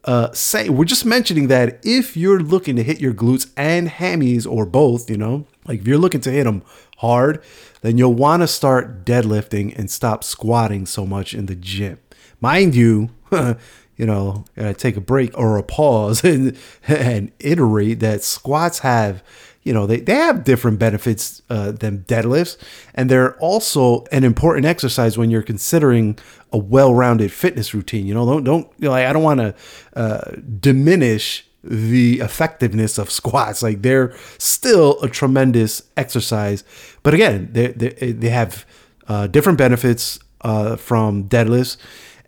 uh, 0.04 0.32
say 0.32 0.68
we're 0.68 0.84
just 0.84 1.06
mentioning 1.06 1.48
that 1.48 1.80
if 1.82 2.16
you're 2.16 2.40
looking 2.40 2.76
to 2.76 2.82
hit 2.82 3.00
your 3.00 3.14
glutes 3.14 3.50
and 3.56 3.88
hammies 3.88 4.50
or 4.50 4.66
both, 4.66 5.08
you 5.08 5.16
know, 5.16 5.46
like 5.66 5.80
if 5.80 5.88
you're 5.88 5.98
looking 5.98 6.20
to 6.22 6.30
hit 6.30 6.44
them 6.44 6.62
hard, 6.98 7.42
then 7.80 7.98
you'll 7.98 8.14
want 8.14 8.42
to 8.42 8.46
start 8.46 9.04
deadlifting 9.04 9.76
and 9.78 9.90
stop 9.90 10.22
squatting 10.22 10.86
so 10.86 11.06
much 11.06 11.34
in 11.34 11.46
the 11.46 11.54
gym. 11.54 11.98
Mind 12.40 12.74
you, 12.74 13.10
you 13.30 14.06
know, 14.06 14.44
take 14.76 14.96
a 14.96 15.00
break 15.00 15.36
or 15.38 15.56
a 15.56 15.62
pause 15.62 16.24
and 16.24 16.56
and 16.86 17.32
iterate 17.38 18.00
that 18.00 18.22
squats 18.22 18.80
have 18.80 19.22
you 19.64 19.72
know 19.72 19.86
they, 19.86 20.00
they 20.00 20.14
have 20.14 20.44
different 20.44 20.78
benefits 20.78 21.42
uh, 21.50 21.72
than 21.72 22.04
deadlifts. 22.04 22.56
And 22.94 23.10
they're 23.10 23.36
also 23.38 24.04
an 24.12 24.24
important 24.24 24.66
exercise 24.66 25.18
when 25.18 25.30
you're 25.30 25.42
considering 25.42 26.18
a 26.52 26.58
well-rounded 26.58 27.32
fitness 27.32 27.74
routine 27.74 28.06
you 28.06 28.14
know 28.14 28.24
don't 28.24 28.44
don't 28.44 28.70
you 28.78 28.86
know, 28.86 28.90
like, 28.92 29.06
i 29.06 29.12
don't 29.12 29.24
want 29.24 29.40
to 29.40 29.54
uh, 29.96 30.30
diminish 30.60 31.44
the 31.64 32.20
effectiveness 32.20 32.98
of 32.98 33.10
squats. 33.10 33.62
Like 33.62 33.80
they're 33.82 34.14
still 34.38 35.00
a 35.02 35.08
tremendous 35.08 35.82
exercise. 35.96 36.62
But 37.02 37.14
again 37.14 37.48
they, 37.52 37.68
they, 37.68 38.12
they 38.12 38.28
have 38.28 38.66
uh, 39.08 39.26
different 39.26 39.58
benefits 39.58 40.18
uh, 40.42 40.76
from 40.76 41.28
deadlifts 41.28 41.78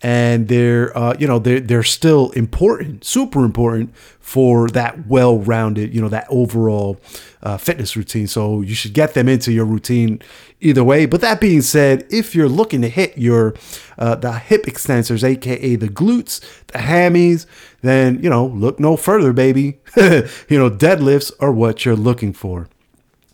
and 0.07 0.47
they're 0.47 0.97
uh, 0.97 1.17
you 1.19 1.27
know 1.27 1.41
they're 1.41 1.59
they're 1.59 1.83
still 1.83 2.31
important, 2.31 3.05
super 3.05 3.45
important 3.45 3.93
for 4.21 4.69
that 4.69 5.09
well-rounded 5.09 5.93
you 5.93 6.01
know 6.01 6.09
that 6.09 6.29
overall 6.31 7.01
uh, 7.43 7.57
fitness 7.57 7.97
routine. 7.97 8.29
So 8.29 8.61
you 8.61 8.77
should 8.77 8.93
get 8.93 9.15
them 9.15 9.29
into 9.29 9.51
your 9.51 9.65
routine 9.65 10.23
either 10.61 10.85
way. 10.85 11.07
But 11.07 11.23
that 11.23 11.41
being 11.41 11.61
said, 11.61 12.07
if 12.09 12.37
you're 12.37 12.49
looking 12.49 12.83
to 12.83 12.89
hit 12.89 13.19
your 13.19 13.57
uh, 13.99 14.15
the 14.15 14.35
hip 14.39 14.67
extensors, 14.67 15.25
aka 15.25 15.75
the 15.75 15.89
glutes, 15.89 16.41
the 16.69 16.79
hammies, 16.79 17.47
then 17.83 18.23
you 18.23 18.31
know 18.31 18.47
look 18.47 18.79
no 18.79 18.97
further, 18.97 19.33
baby. 19.33 19.81
you 19.97 20.57
know 20.57 20.71
deadlifts 20.71 21.33
are 21.41 21.51
what 21.51 21.85
you're 21.85 21.97
looking 21.97 22.33
for. 22.33 22.69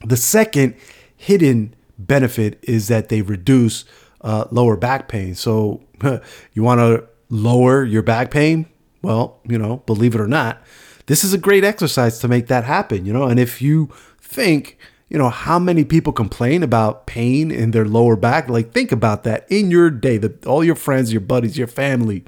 The 0.06 0.16
second 0.16 0.74
hidden 1.14 1.74
benefit 1.98 2.58
is 2.62 2.88
that 2.88 3.10
they 3.10 3.20
reduce 3.20 3.84
uh, 4.22 4.46
lower 4.50 4.76
back 4.76 5.08
pain. 5.08 5.34
So 5.34 5.82
you 6.52 6.62
want 6.62 6.80
to 6.80 7.06
lower 7.28 7.84
your 7.84 8.02
back 8.02 8.30
pain? 8.30 8.66
Well, 9.02 9.40
you 9.48 9.58
know, 9.58 9.78
believe 9.78 10.14
it 10.14 10.20
or 10.20 10.28
not, 10.28 10.62
this 11.06 11.24
is 11.24 11.32
a 11.32 11.38
great 11.38 11.64
exercise 11.64 12.18
to 12.20 12.28
make 12.28 12.46
that 12.46 12.64
happen, 12.64 13.04
you 13.04 13.12
know. 13.12 13.24
And 13.24 13.40
if 13.40 13.60
you 13.60 13.90
think, 14.20 14.78
you 15.08 15.18
know, 15.18 15.28
how 15.28 15.58
many 15.58 15.84
people 15.84 16.12
complain 16.12 16.62
about 16.62 17.06
pain 17.06 17.50
in 17.50 17.72
their 17.72 17.84
lower 17.84 18.16
back, 18.16 18.48
like 18.48 18.72
think 18.72 18.92
about 18.92 19.24
that 19.24 19.46
in 19.50 19.70
your 19.70 19.90
day, 19.90 20.18
that 20.18 20.46
all 20.46 20.62
your 20.62 20.76
friends, 20.76 21.12
your 21.12 21.20
buddies, 21.20 21.58
your 21.58 21.66
family. 21.66 22.24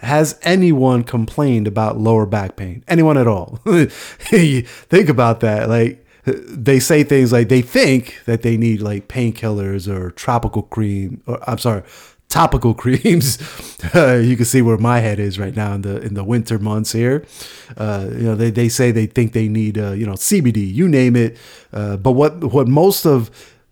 Has 0.00 0.38
anyone 0.42 1.04
complained 1.04 1.66
about 1.66 1.98
lower 1.98 2.26
back 2.26 2.56
pain? 2.56 2.84
Anyone 2.86 3.16
at 3.16 3.26
all? 3.26 3.60
think 3.64 5.08
about 5.08 5.40
that. 5.40 5.70
Like, 5.70 6.05
they 6.26 6.80
say 6.80 7.04
things 7.04 7.32
like 7.32 7.48
they 7.48 7.62
think 7.62 8.20
that 8.26 8.42
they 8.42 8.56
need 8.56 8.80
like 8.80 9.08
painkillers 9.08 9.88
or 9.88 10.10
tropical 10.10 10.62
cream 10.62 11.22
or 11.26 11.38
I'm 11.48 11.58
sorry, 11.58 11.82
topical 12.28 12.74
creams. 12.82 13.38
You 13.94 14.36
can 14.36 14.44
see 14.44 14.62
where 14.62 14.76
my 14.76 14.98
head 15.00 15.20
is 15.20 15.38
right 15.38 15.54
now 15.54 15.74
in 15.74 15.82
the 15.82 16.00
in 16.00 16.14
the 16.14 16.24
winter 16.24 16.58
months 16.58 16.92
here. 16.92 17.24
Uh, 17.76 18.08
you 18.10 18.22
know, 18.22 18.34
they, 18.34 18.50
they 18.50 18.68
say 18.68 18.90
they 18.90 19.06
think 19.06 19.32
they 19.32 19.48
need 19.48 19.78
uh, 19.78 19.92
you 19.92 20.06
know 20.06 20.14
CBD, 20.14 20.72
you 20.72 20.88
name 20.88 21.16
it. 21.16 21.36
Uh, 21.72 21.96
but 21.96 22.12
what 22.12 22.42
what 22.52 22.66
most 22.66 23.04
of 23.04 23.30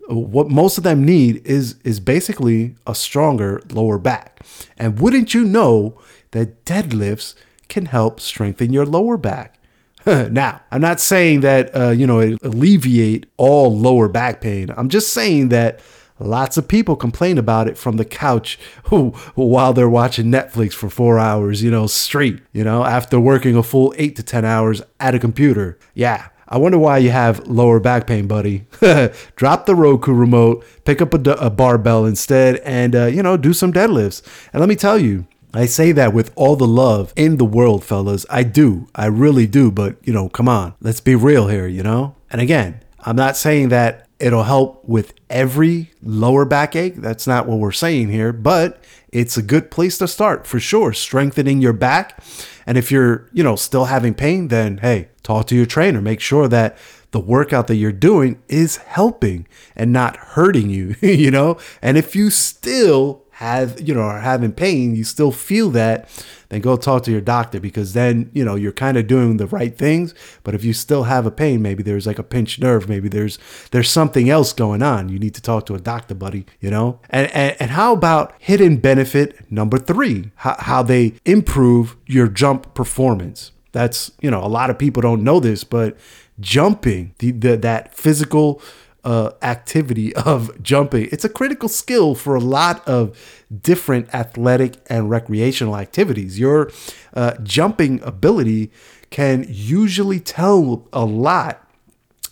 what 0.09 0.49
most 0.49 0.79
of 0.79 0.85
them 0.85 1.05
need 1.05 1.45
is 1.47 1.77
is 1.83 1.99
basically 1.99 2.77
a 2.87 2.95
stronger 2.95 3.61
lower 3.71 3.99
back. 3.99 4.41
And 4.79 5.01
wouldn't 5.01 5.35
you 5.35 5.45
know 5.45 6.01
that 6.31 6.65
deadlifts 6.65 7.35
can 7.69 7.87
help 7.87 8.21
strengthen 8.21 8.73
your 8.73 8.87
lower 8.87 9.17
back? 9.17 9.59
now, 10.31 10.61
I'm 10.71 10.81
not 10.81 11.01
saying 11.01 11.41
that, 11.41 11.75
uh, 11.75 11.91
you 11.91 12.07
know, 12.07 12.21
it 12.21 12.39
alleviate 12.43 13.27
all 13.37 13.77
lower 13.77 14.09
back 14.09 14.41
pain. 14.41 14.71
I'm 14.77 14.89
just 14.89 15.13
saying 15.13 15.49
that 15.49 15.81
lots 16.19 16.57
of 16.57 16.69
people 16.69 16.97
complain 16.97 17.39
about 17.39 17.69
it 17.69 17.79
from 17.79 17.97
the 17.97 18.05
couch 18.05 18.59
while 19.35 19.73
they're 19.73 19.89
watching 19.89 20.27
Netflix 20.27 20.73
for 20.75 20.91
four 20.91 21.19
hours, 21.19 21.63
you 21.63 21.71
know, 21.71 21.87
straight, 21.87 22.41
you 22.53 22.65
know, 22.65 22.85
after 22.85 23.19
working 23.19 23.57
a 23.57 23.63
full 23.63 23.95
eight 23.97 24.17
to 24.17 24.23
10 24.23 24.45
hours 24.45 24.83
at 25.01 25.15
a 25.15 25.19
computer. 25.19 25.79
Yeah. 25.95 26.29
I 26.47 26.59
wonder 26.59 26.79
why 26.79 26.99
you 26.99 27.11
have 27.11 27.47
lower 27.49 27.81
back 27.81 28.07
pain, 28.07 28.27
buddy. 28.27 28.67
Drop 29.37 29.65
the 29.65 29.75
Roku 29.75 30.13
remote, 30.13 30.65
pick 30.85 31.01
up 31.01 31.15
a, 31.15 31.31
a 31.33 31.49
barbell 31.49 32.05
instead, 32.05 32.57
and, 32.59 32.95
uh, 32.95 33.07
you 33.07 33.23
know, 33.23 33.39
do 33.39 33.55
some 33.55 33.73
deadlifts. 33.73 34.23
And 34.53 34.61
let 34.61 34.69
me 34.69 34.77
tell 34.77 34.99
you, 34.99 35.27
I 35.55 35.67
say 35.67 35.93
that 35.93 36.13
with 36.13 36.33
all 36.35 36.57
the 36.57 36.67
love 36.67 37.13
in 37.17 37.37
the 37.37 37.45
world, 37.45 37.85
fellas. 37.85 38.27
I 38.29 38.43
do. 38.43 38.89
I 38.95 39.07
really 39.07 39.47
do. 39.47 39.71
But, 39.71 39.97
you 40.03 40.13
know, 40.13 40.29
come 40.29 40.49
on. 40.49 40.75
Let's 40.81 41.01
be 41.01 41.15
real 41.15 41.49
here, 41.49 41.67
you 41.67 41.83
know? 41.83 42.17
And 42.31 42.41
again, 42.41 42.81
I'm 43.01 43.17
not 43.17 43.37
saying 43.37 43.69
that 43.69 44.05
It'll 44.21 44.45
help 44.45 44.85
with 44.85 45.13
every 45.29 45.91
lower 46.03 46.45
backache. 46.45 46.97
That's 46.97 47.27
not 47.27 47.47
what 47.47 47.59
we're 47.59 47.73
saying 47.73 48.11
here, 48.11 48.33
but 48.33 48.83
it's 49.13 49.37
a 49.37 49.43
good 49.43 49.71
place 49.71 49.99
to 49.99 50.09
start 50.09 50.47
for 50.47 50.61
sure, 50.61 50.93
strengthening 50.93 51.61
your 51.61 51.73
back. 51.73 52.23
And 52.65 52.79
if 52.79 52.93
you're, 52.93 53.29
you 53.33 53.43
know, 53.43 53.57
still 53.57 53.87
having 53.87 54.15
pain, 54.15 54.49
then 54.49 54.79
hey, 54.79 55.09
talk 55.23 55.47
to 55.49 55.57
your 55.57 55.67
trainer. 55.67 56.01
Make 56.01 56.21
sure 56.21 56.47
that 56.49 56.79
the 57.11 57.21
workout 57.21 57.67
that 57.67 57.75
you're 57.75 57.93
doing 57.93 58.41
is 58.49 58.77
helping 58.77 59.47
and 59.75 59.93
not 59.93 60.17
hurting 60.17 60.71
you, 60.71 60.95
you 61.03 61.33
know? 61.33 61.59
And 61.83 61.99
if 61.99 62.15
you 62.15 62.31
still 62.31 63.24
have, 63.35 63.81
you 63.81 63.93
know, 63.93 64.03
are 64.03 64.21
having 64.21 64.53
pain, 64.53 64.95
you 64.95 65.03
still 65.03 65.33
feel 65.33 65.69
that, 65.71 66.09
then 66.51 66.61
go 66.61 66.77
talk 66.77 67.03
to 67.03 67.11
your 67.11 67.21
doctor 67.21 67.59
because 67.59 67.93
then, 67.93 68.31
you 68.33 68.45
know, 68.45 68.55
you're 68.55 68.71
kind 68.71 68.97
of 68.97 69.09
doing 69.09 69.39
the 69.39 69.49
right 69.49 69.77
things. 69.77 70.15
But 70.45 70.55
if 70.55 70.65
you 70.65 70.73
still 70.73 71.05
have 71.05 71.27
a 71.27 71.33
pain, 71.33 71.61
maybe 71.61 71.83
there's 71.83 72.07
like 72.07 72.21
a 72.21 72.23
pinched 72.23 72.61
nerve, 72.61 72.89
maybe 72.89 73.09
there's 73.09 73.39
there's 73.73 73.91
something 73.91 74.31
else 74.31 74.53
going 74.53 74.83
on. 74.83 75.09
You 75.09 75.19
need 75.19 75.35
to 75.35 75.43
talk 75.43 75.67
to 75.67 75.75
a 75.75 75.81
doctor, 75.81 76.15
buddy, 76.15 76.47
you 76.61 76.71
know? 76.71 77.01
And 77.11 77.29
and, 77.33 77.57
and 77.59 77.71
how 77.73 77.93
about 77.93 78.35
hidden 78.39 78.77
benefit 78.77 79.51
number 79.51 79.79
three? 79.79 80.31
How, 80.37 80.55
how 80.61 80.83
they 80.85 81.15
improve 81.25 81.97
your 82.07 82.29
jump 82.29 82.73
performance. 82.75 83.51
That's, 83.73 84.13
you 84.21 84.31
know, 84.31 84.45
a 84.45 84.47
lot 84.47 84.71
of 84.71 84.79
people 84.79 85.03
don't 85.03 85.25
know 85.25 85.41
this, 85.41 85.65
but 85.65 85.97
jumping, 86.39 87.17
the, 87.19 87.33
the 87.33 87.57
that 87.57 87.97
physical 87.97 88.63
uh, 89.05 89.33
activity 89.43 90.15
of 90.17 90.63
jumping. 90.63 91.09
It's 91.13 91.25
a 91.25 91.29
critical 91.29 91.69
skill 91.69 92.15
for 92.15 92.35
a 92.35 92.41
lot 92.41 92.87
of 92.89 93.17
different 93.63 94.13
athletic 94.15 94.77
and 94.89 95.11
recreational 95.11 95.77
activities. 95.77 96.39
Your 96.39 96.71
uh, 97.13 97.35
jumping 97.43 98.03
ability 98.03 98.71
can 99.11 99.47
usually 99.49 100.21
tell 100.21 100.89
a 100.93 101.05
lot. 101.05 101.61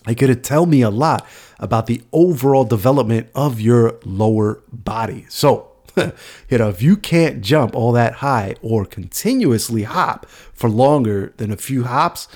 It 0.08 0.16
could 0.16 0.42
tell 0.42 0.66
me 0.66 0.82
a 0.82 0.90
lot 0.90 1.26
about 1.60 1.86
the 1.86 2.02
overall 2.12 2.64
development 2.64 3.28
of 3.34 3.60
your 3.60 4.00
lower 4.04 4.62
body. 4.72 5.26
So, 5.28 5.70
you 5.96 6.58
know, 6.58 6.68
if 6.68 6.82
you 6.82 6.96
can't 6.96 7.40
jump 7.40 7.76
all 7.76 7.92
that 7.92 8.14
high 8.14 8.56
or 8.62 8.84
continuously 8.84 9.84
hop 9.84 10.26
for 10.52 10.68
longer 10.68 11.32
than 11.36 11.52
a 11.52 11.56
few 11.56 11.84
hops, 11.84 12.26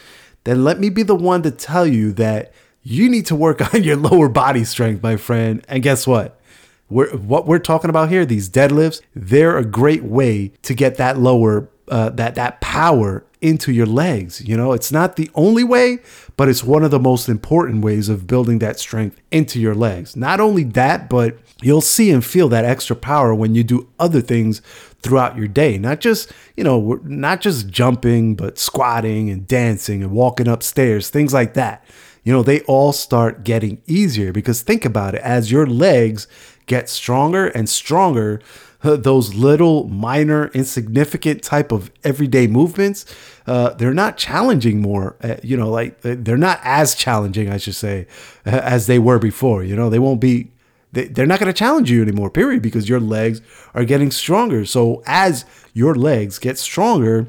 then 0.44 0.62
let 0.62 0.78
me 0.78 0.90
be 0.90 1.02
the 1.02 1.16
one 1.16 1.42
to 1.42 1.50
tell 1.50 1.86
you 1.86 2.12
that 2.12 2.52
you 2.86 3.08
need 3.08 3.26
to 3.26 3.34
work 3.34 3.74
on 3.74 3.82
your 3.82 3.96
lower 3.96 4.28
body 4.28 4.64
strength, 4.64 5.02
my 5.02 5.16
friend. 5.16 5.64
And 5.68 5.82
guess 5.82 6.06
what? 6.06 6.40
We're, 6.88 7.14
what 7.16 7.46
we're 7.46 7.58
talking 7.58 7.90
about 7.90 8.10
here, 8.10 8.24
these 8.24 8.48
deadlifts, 8.48 9.02
they're 9.14 9.58
a 9.58 9.64
great 9.64 10.04
way 10.04 10.52
to 10.62 10.72
get 10.72 10.96
that 10.96 11.18
lower, 11.18 11.68
uh, 11.88 12.10
that 12.10 12.36
that 12.36 12.60
power 12.60 13.24
into 13.40 13.72
your 13.72 13.86
legs. 13.86 14.40
You 14.46 14.56
know, 14.56 14.72
it's 14.72 14.92
not 14.92 15.16
the 15.16 15.28
only 15.34 15.64
way, 15.64 15.98
but 16.36 16.48
it's 16.48 16.62
one 16.62 16.84
of 16.84 16.92
the 16.92 17.00
most 17.00 17.28
important 17.28 17.84
ways 17.84 18.08
of 18.08 18.28
building 18.28 18.60
that 18.60 18.78
strength 18.78 19.20
into 19.32 19.60
your 19.60 19.74
legs. 19.74 20.14
Not 20.14 20.38
only 20.38 20.62
that, 20.62 21.10
but 21.10 21.36
you'll 21.62 21.80
see 21.80 22.12
and 22.12 22.24
feel 22.24 22.48
that 22.50 22.64
extra 22.64 22.94
power 22.94 23.34
when 23.34 23.56
you 23.56 23.64
do 23.64 23.88
other 23.98 24.20
things 24.20 24.60
throughout 25.02 25.36
your 25.36 25.48
day. 25.48 25.76
Not 25.76 26.00
just, 26.00 26.30
you 26.56 26.62
know, 26.62 27.00
not 27.02 27.40
just 27.40 27.68
jumping, 27.68 28.36
but 28.36 28.58
squatting 28.58 29.28
and 29.28 29.44
dancing 29.44 30.04
and 30.04 30.12
walking 30.12 30.46
upstairs, 30.46 31.10
things 31.10 31.34
like 31.34 31.54
that 31.54 31.84
you 32.26 32.33
know, 32.33 32.42
they 32.42 32.61
all 32.62 32.92
start 32.92 33.45
getting 33.45 33.80
easier 33.87 34.33
because 34.33 34.61
think 34.61 34.85
about 34.85 35.14
it 35.14 35.23
as 35.23 35.50
your 35.50 35.64
legs 35.64 36.26
get 36.66 36.88
stronger 36.88 37.47
and 37.47 37.68
stronger, 37.68 38.40
those 38.83 39.35
little 39.35 39.88
minor 39.88 40.49
insignificant 40.49 41.42
type 41.42 41.73
of 41.73 41.90
everyday 42.04 42.47
movements 42.47 43.04
uh, 43.47 43.71
they're 43.71 43.95
not 43.95 44.16
challenging 44.16 44.80
more 44.80 45.16
uh, 45.23 45.37
you 45.42 45.56
know 45.56 45.68
like 45.68 46.00
they're 46.02 46.37
not 46.37 46.61
as 46.62 46.95
challenging 46.95 47.50
i 47.50 47.56
should 47.56 47.75
say 47.75 48.06
as 48.45 48.87
they 48.87 48.99
were 48.99 49.18
before 49.18 49.64
you 49.64 49.75
know 49.75 49.90
they 49.90 49.99
won't 49.99 50.21
be 50.21 50.52
they, 50.92 51.04
they're 51.04 51.26
not 51.26 51.40
going 51.40 51.52
to 51.52 51.59
challenge 51.59 51.90
you 51.90 52.00
anymore 52.00 52.30
period 52.30 52.62
because 52.62 52.88
your 52.88 53.00
legs 53.00 53.42
are 53.75 53.85
getting 53.85 54.11
stronger. 54.11 54.64
So 54.64 55.02
as 55.06 55.45
your 55.75 55.95
legs 55.95 56.38
get 56.38 56.59
stronger 56.59 57.26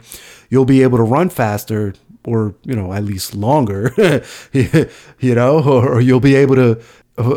you'll 0.50 0.66
be 0.66 0.84
able 0.84 0.98
to 0.98 1.04
run 1.04 1.30
faster 1.30 1.94
or 2.28 2.54
you 2.64 2.76
know 2.76 2.94
at 2.94 3.04
least 3.04 3.34
longer 3.34 3.94
you 4.52 5.34
know 5.34 5.64
or, 5.64 5.94
or, 5.94 6.02
you'll 6.02 6.20
be 6.20 6.36
able 6.36 6.56
to 6.56 6.76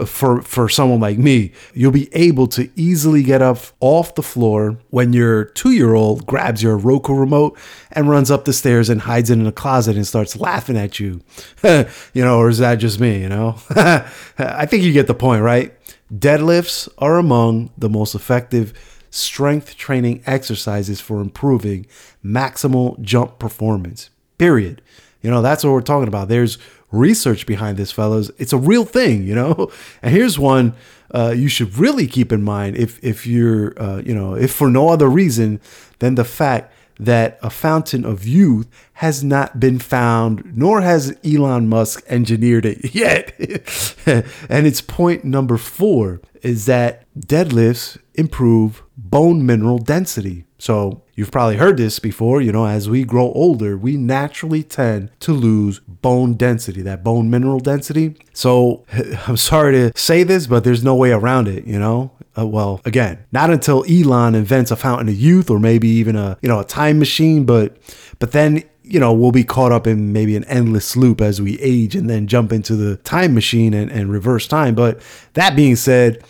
for 0.04 0.42
for 0.42 0.68
someone 0.68 1.00
like 1.00 1.16
me 1.16 1.52
you'll 1.72 1.92
be 1.92 2.12
able 2.12 2.46
to 2.46 2.68
easily 2.76 3.22
get 3.22 3.40
up 3.40 3.58
off 3.78 4.14
the 4.16 4.22
floor 4.22 4.78
when 4.90 5.12
your 5.14 5.46
2-year-old 5.46 6.26
grabs 6.26 6.62
your 6.62 6.76
Roku 6.76 7.14
remote 7.14 7.58
and 7.92 8.10
runs 8.10 8.30
up 8.30 8.44
the 8.44 8.52
stairs 8.52 8.90
and 8.90 9.02
hides 9.02 9.30
it 9.30 9.38
in 9.38 9.46
a 9.46 9.52
closet 9.52 9.96
and 9.96 10.06
starts 10.06 10.36
laughing 10.36 10.76
at 10.76 11.00
you. 11.00 11.20
You 12.12 12.24
know 12.24 12.38
or 12.38 12.48
is 12.48 12.58
that 12.58 12.76
just 12.76 13.00
me 13.00 13.22
you 13.22 13.28
know? 13.28 13.56
I 14.38 14.66
think 14.66 14.82
you 14.82 14.92
get 14.92 15.06
the 15.06 15.14
point 15.14 15.42
right? 15.42 15.72
Deadlifts 16.12 16.88
are 16.98 17.18
among 17.18 17.70
the 17.78 17.88
most 17.88 18.14
effective 18.16 18.74
strength 19.10 19.76
training 19.76 20.22
exercises 20.26 21.00
for 21.00 21.20
improving 21.20 21.86
maximal 22.24 23.00
jump 23.00 23.38
performance 23.38 24.10
period. 24.40 24.80
You 25.20 25.30
know, 25.30 25.42
that's 25.42 25.62
what 25.62 25.72
we're 25.72 25.82
talking 25.82 26.08
about. 26.08 26.28
There's 26.28 26.56
research 26.90 27.46
behind 27.46 27.76
this, 27.76 27.92
fellas. 27.92 28.30
It's 28.38 28.54
a 28.54 28.58
real 28.58 28.86
thing, 28.86 29.22
you 29.22 29.34
know? 29.34 29.70
And 30.02 30.14
here's 30.14 30.38
one 30.38 30.74
uh, 31.12 31.34
you 31.36 31.48
should 31.48 31.76
really 31.76 32.06
keep 32.06 32.32
in 32.32 32.42
mind 32.42 32.76
if, 32.76 33.02
if 33.04 33.26
you're, 33.26 33.80
uh, 33.82 33.98
you 33.98 34.14
know, 34.14 34.34
if 34.34 34.52
for 34.52 34.70
no 34.70 34.88
other 34.88 35.08
reason 35.08 35.60
than 35.98 36.14
the 36.14 36.24
fact 36.24 36.72
that 36.98 37.38
a 37.42 37.50
fountain 37.50 38.04
of 38.04 38.26
youth 38.26 38.68
has 38.94 39.24
not 39.24 39.58
been 39.58 39.78
found, 39.78 40.56
nor 40.56 40.80
has 40.80 41.16
Elon 41.24 41.68
Musk 41.68 42.04
engineered 42.08 42.64
it 42.64 42.94
yet. 42.94 43.34
and 44.48 44.66
it's 44.66 44.80
point 44.80 45.24
number 45.24 45.56
four 45.58 46.20
is 46.42 46.66
that 46.66 47.04
deadlifts 47.18 47.98
improve 48.14 48.82
bone 48.96 49.44
mineral 49.44 49.78
density. 49.78 50.44
So 50.58 51.02
you've 51.20 51.30
probably 51.30 51.56
heard 51.56 51.76
this 51.76 51.98
before, 51.98 52.40
you 52.40 52.50
know, 52.50 52.64
as 52.64 52.88
we 52.88 53.04
grow 53.04 53.30
older, 53.32 53.76
we 53.76 53.98
naturally 53.98 54.62
tend 54.62 55.10
to 55.20 55.34
lose 55.34 55.78
bone 55.80 56.32
density, 56.32 56.80
that 56.80 57.04
bone 57.04 57.28
mineral 57.28 57.60
density. 57.60 58.16
So 58.32 58.86
I'm 59.26 59.36
sorry 59.36 59.74
to 59.74 59.92
say 59.94 60.22
this, 60.22 60.46
but 60.46 60.64
there's 60.64 60.82
no 60.82 60.96
way 60.96 61.12
around 61.12 61.46
it, 61.46 61.66
you 61.66 61.78
know? 61.78 62.10
Uh, 62.38 62.46
well, 62.46 62.80
again, 62.86 63.18
not 63.32 63.50
until 63.50 63.84
Elon 63.84 64.34
invents 64.34 64.70
a 64.70 64.76
fountain 64.76 65.10
of 65.10 65.14
youth 65.14 65.50
or 65.50 65.58
maybe 65.60 65.88
even 65.88 66.16
a, 66.16 66.38
you 66.40 66.48
know, 66.48 66.60
a 66.60 66.64
time 66.64 66.98
machine, 66.98 67.44
but 67.44 67.76
but 68.18 68.32
then 68.32 68.64
you 68.82 68.98
know, 68.98 69.12
we'll 69.12 69.30
be 69.30 69.44
caught 69.44 69.70
up 69.70 69.86
in 69.86 70.12
maybe 70.12 70.34
an 70.34 70.42
endless 70.44 70.96
loop 70.96 71.20
as 71.20 71.40
we 71.40 71.60
age 71.60 71.94
and 71.94 72.10
then 72.10 72.26
jump 72.26 72.50
into 72.50 72.74
the 72.74 72.96
time 72.96 73.34
machine 73.34 73.72
and, 73.72 73.88
and 73.92 74.10
reverse 74.10 74.48
time. 74.48 74.74
But 74.74 75.00
that 75.34 75.54
being 75.54 75.76
said, 75.76 76.24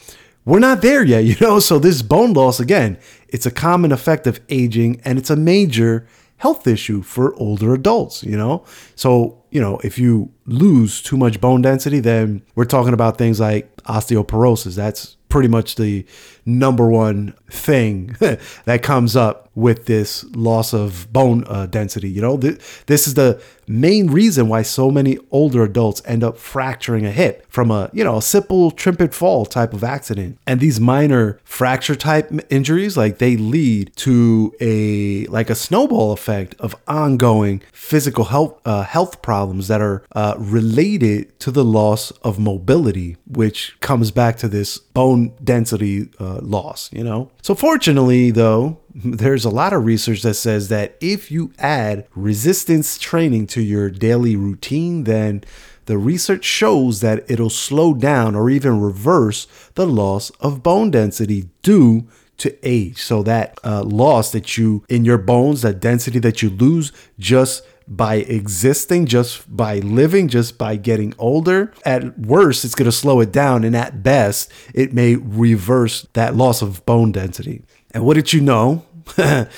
we're 0.45 0.59
not 0.59 0.83
there 0.83 1.05
yet, 1.05 1.25
you 1.25 1.37
know? 1.41 1.61
So 1.61 1.79
this 1.79 2.03
bone 2.03 2.33
loss, 2.33 2.61
again, 2.61 2.99
it's 3.29 3.47
a 3.47 3.51
common 3.51 3.93
effect 3.93 4.27
of 4.27 4.41
aging 4.49 5.01
and 5.05 5.19
it's 5.19 5.31
a 5.31 5.37
major 5.37 6.07
health 6.39 6.67
issue 6.67 7.03
for 7.03 7.35
older 7.37 7.75
adults, 7.75 8.23
you 8.25 8.37
know? 8.37 8.65
So, 8.95 9.43
you 9.51 9.61
know, 9.61 9.79
if 9.85 9.99
you 9.99 10.33
lose 10.47 11.03
too 11.03 11.17
much 11.17 11.41
bone 11.41 11.63
density, 11.63 12.01
then 12.01 12.43
we're 12.55 12.65
talking 12.65 12.95
about 12.95 13.19
things 13.19 13.41
like 13.41 13.75
osteoporosis. 13.83 14.75
That's 14.75 15.17
pretty 15.31 15.49
much 15.49 15.77
the 15.77 16.05
number 16.45 16.87
one 16.89 17.35
thing 17.51 18.17
that 18.65 18.83
comes 18.83 19.17
up 19.17 19.51
with 19.55 19.87
this 19.87 20.25
loss 20.35 20.73
of 20.73 21.13
bone 21.13 21.45
uh, 21.47 21.67
density. 21.67 22.09
You 22.09 22.23
know, 22.23 22.39
th- 22.39 22.59
this 22.87 23.07
is 23.07 23.15
the 23.15 23.43
main 23.67 24.09
reason 24.09 24.49
why 24.49 24.63
so 24.63 24.91
many 24.91 25.19
older 25.31 25.63
adults 25.63 26.03
end 26.05 26.25
up 26.25 26.39
fracturing 26.39 27.05
a 27.05 27.11
hip 27.11 27.45
from 27.49 27.71
a, 27.71 27.91
you 27.93 28.03
know, 28.03 28.19
a 28.19 28.23
simple 28.23 28.71
trip 28.71 29.13
fall 29.13 29.47
type 29.47 29.73
of 29.73 29.85
accident. 29.85 30.39
And 30.47 30.61
these 30.61 30.81
minor 30.81 31.39
fracture 31.45 31.95
type 31.95 32.33
injuries, 32.51 32.97
like 32.97 33.19
they 33.19 33.37
lead 33.37 33.95
to 33.97 34.55
a, 34.61 35.27
like 35.27 35.51
a 35.51 35.55
snowball 35.55 36.13
effect 36.13 36.55
of 36.59 36.75
ongoing 36.89 37.63
physical 37.73 38.25
health, 38.25 38.61
uh, 38.65 38.83
health 38.83 39.21
problems 39.21 39.69
that 39.69 39.81
are 39.81 40.05
uh, 40.13 40.35
related 40.39 41.39
to 41.41 41.51
the 41.51 41.65
loss 41.65 42.11
of 42.23 42.39
mobility, 42.39 43.17
which 43.27 43.79
comes 43.81 44.11
back 44.11 44.37
to 44.39 44.49
this 44.49 44.79
bone 44.79 45.20
density 45.43 46.09
uh, 46.19 46.41
loss, 46.43 46.91
you 46.93 47.05
know? 47.05 47.31
So, 47.43 47.55
fortunately, 47.55 48.31
though, 48.31 48.79
there's 48.95 49.45
a 49.45 49.51
lot 49.51 49.73
of 49.73 49.85
research 49.85 50.23
that 50.23 50.35
says 50.35 50.69
that 50.69 50.97
if 51.01 51.31
you 51.31 51.53
add 51.59 52.07
resistance 52.15 52.99
training 52.99 53.47
to 53.49 53.63
your 53.63 53.91
daily 53.91 54.37
routine, 54.37 55.05
then 55.05 55.45
the 55.87 55.99
research 55.99 56.45
shows 56.45 57.01
that 57.01 57.29
it'll 57.29 57.51
slow 57.51 57.95
down 57.95 58.35
or 58.35 58.49
even 58.51 58.81
reverse 58.81 59.47
the 59.75 59.87
loss 59.87 60.31
of 60.41 60.63
bone 60.63 60.91
density 60.91 61.49
due 61.63 62.07
to 62.39 62.57
age. 62.63 63.03
So 63.03 63.23
that 63.25 63.59
uh, 63.65 63.83
loss 63.83 64.33
that 64.33 64.57
you 64.57 64.85
in 64.89 65.05
your 65.05 65.19
bones, 65.19 65.63
that 65.63 65.81
density 65.81 66.19
that 66.21 66.43
you 66.43 66.51
lose 66.51 66.93
just 67.19 67.63
by 67.91 68.17
existing, 68.17 69.07
just 69.07 69.55
by 69.55 69.81
living, 69.81 70.29
just 70.29 70.57
by 70.57 70.77
getting 70.77 71.13
older. 71.19 71.73
At 71.85 72.17
worst, 72.17 72.65
it's 72.65 72.77
going 72.77 72.91
to 72.91 72.93
slow 72.93 73.21
it 73.21 73.33
down. 73.33 73.65
And 73.65 73.77
at 73.77 74.03
best, 74.03 74.51
it 74.73 74.93
may 74.93 75.17
reverse 75.17 76.07
that 76.13 76.37
loss 76.37 76.63
of 76.63 76.87
bone 76.87 77.11
density. 77.11 77.65
And 77.91 78.05
what 78.05 78.15
did 78.15 78.33
you 78.33 78.41
know? 78.41 78.87
that 79.17 79.51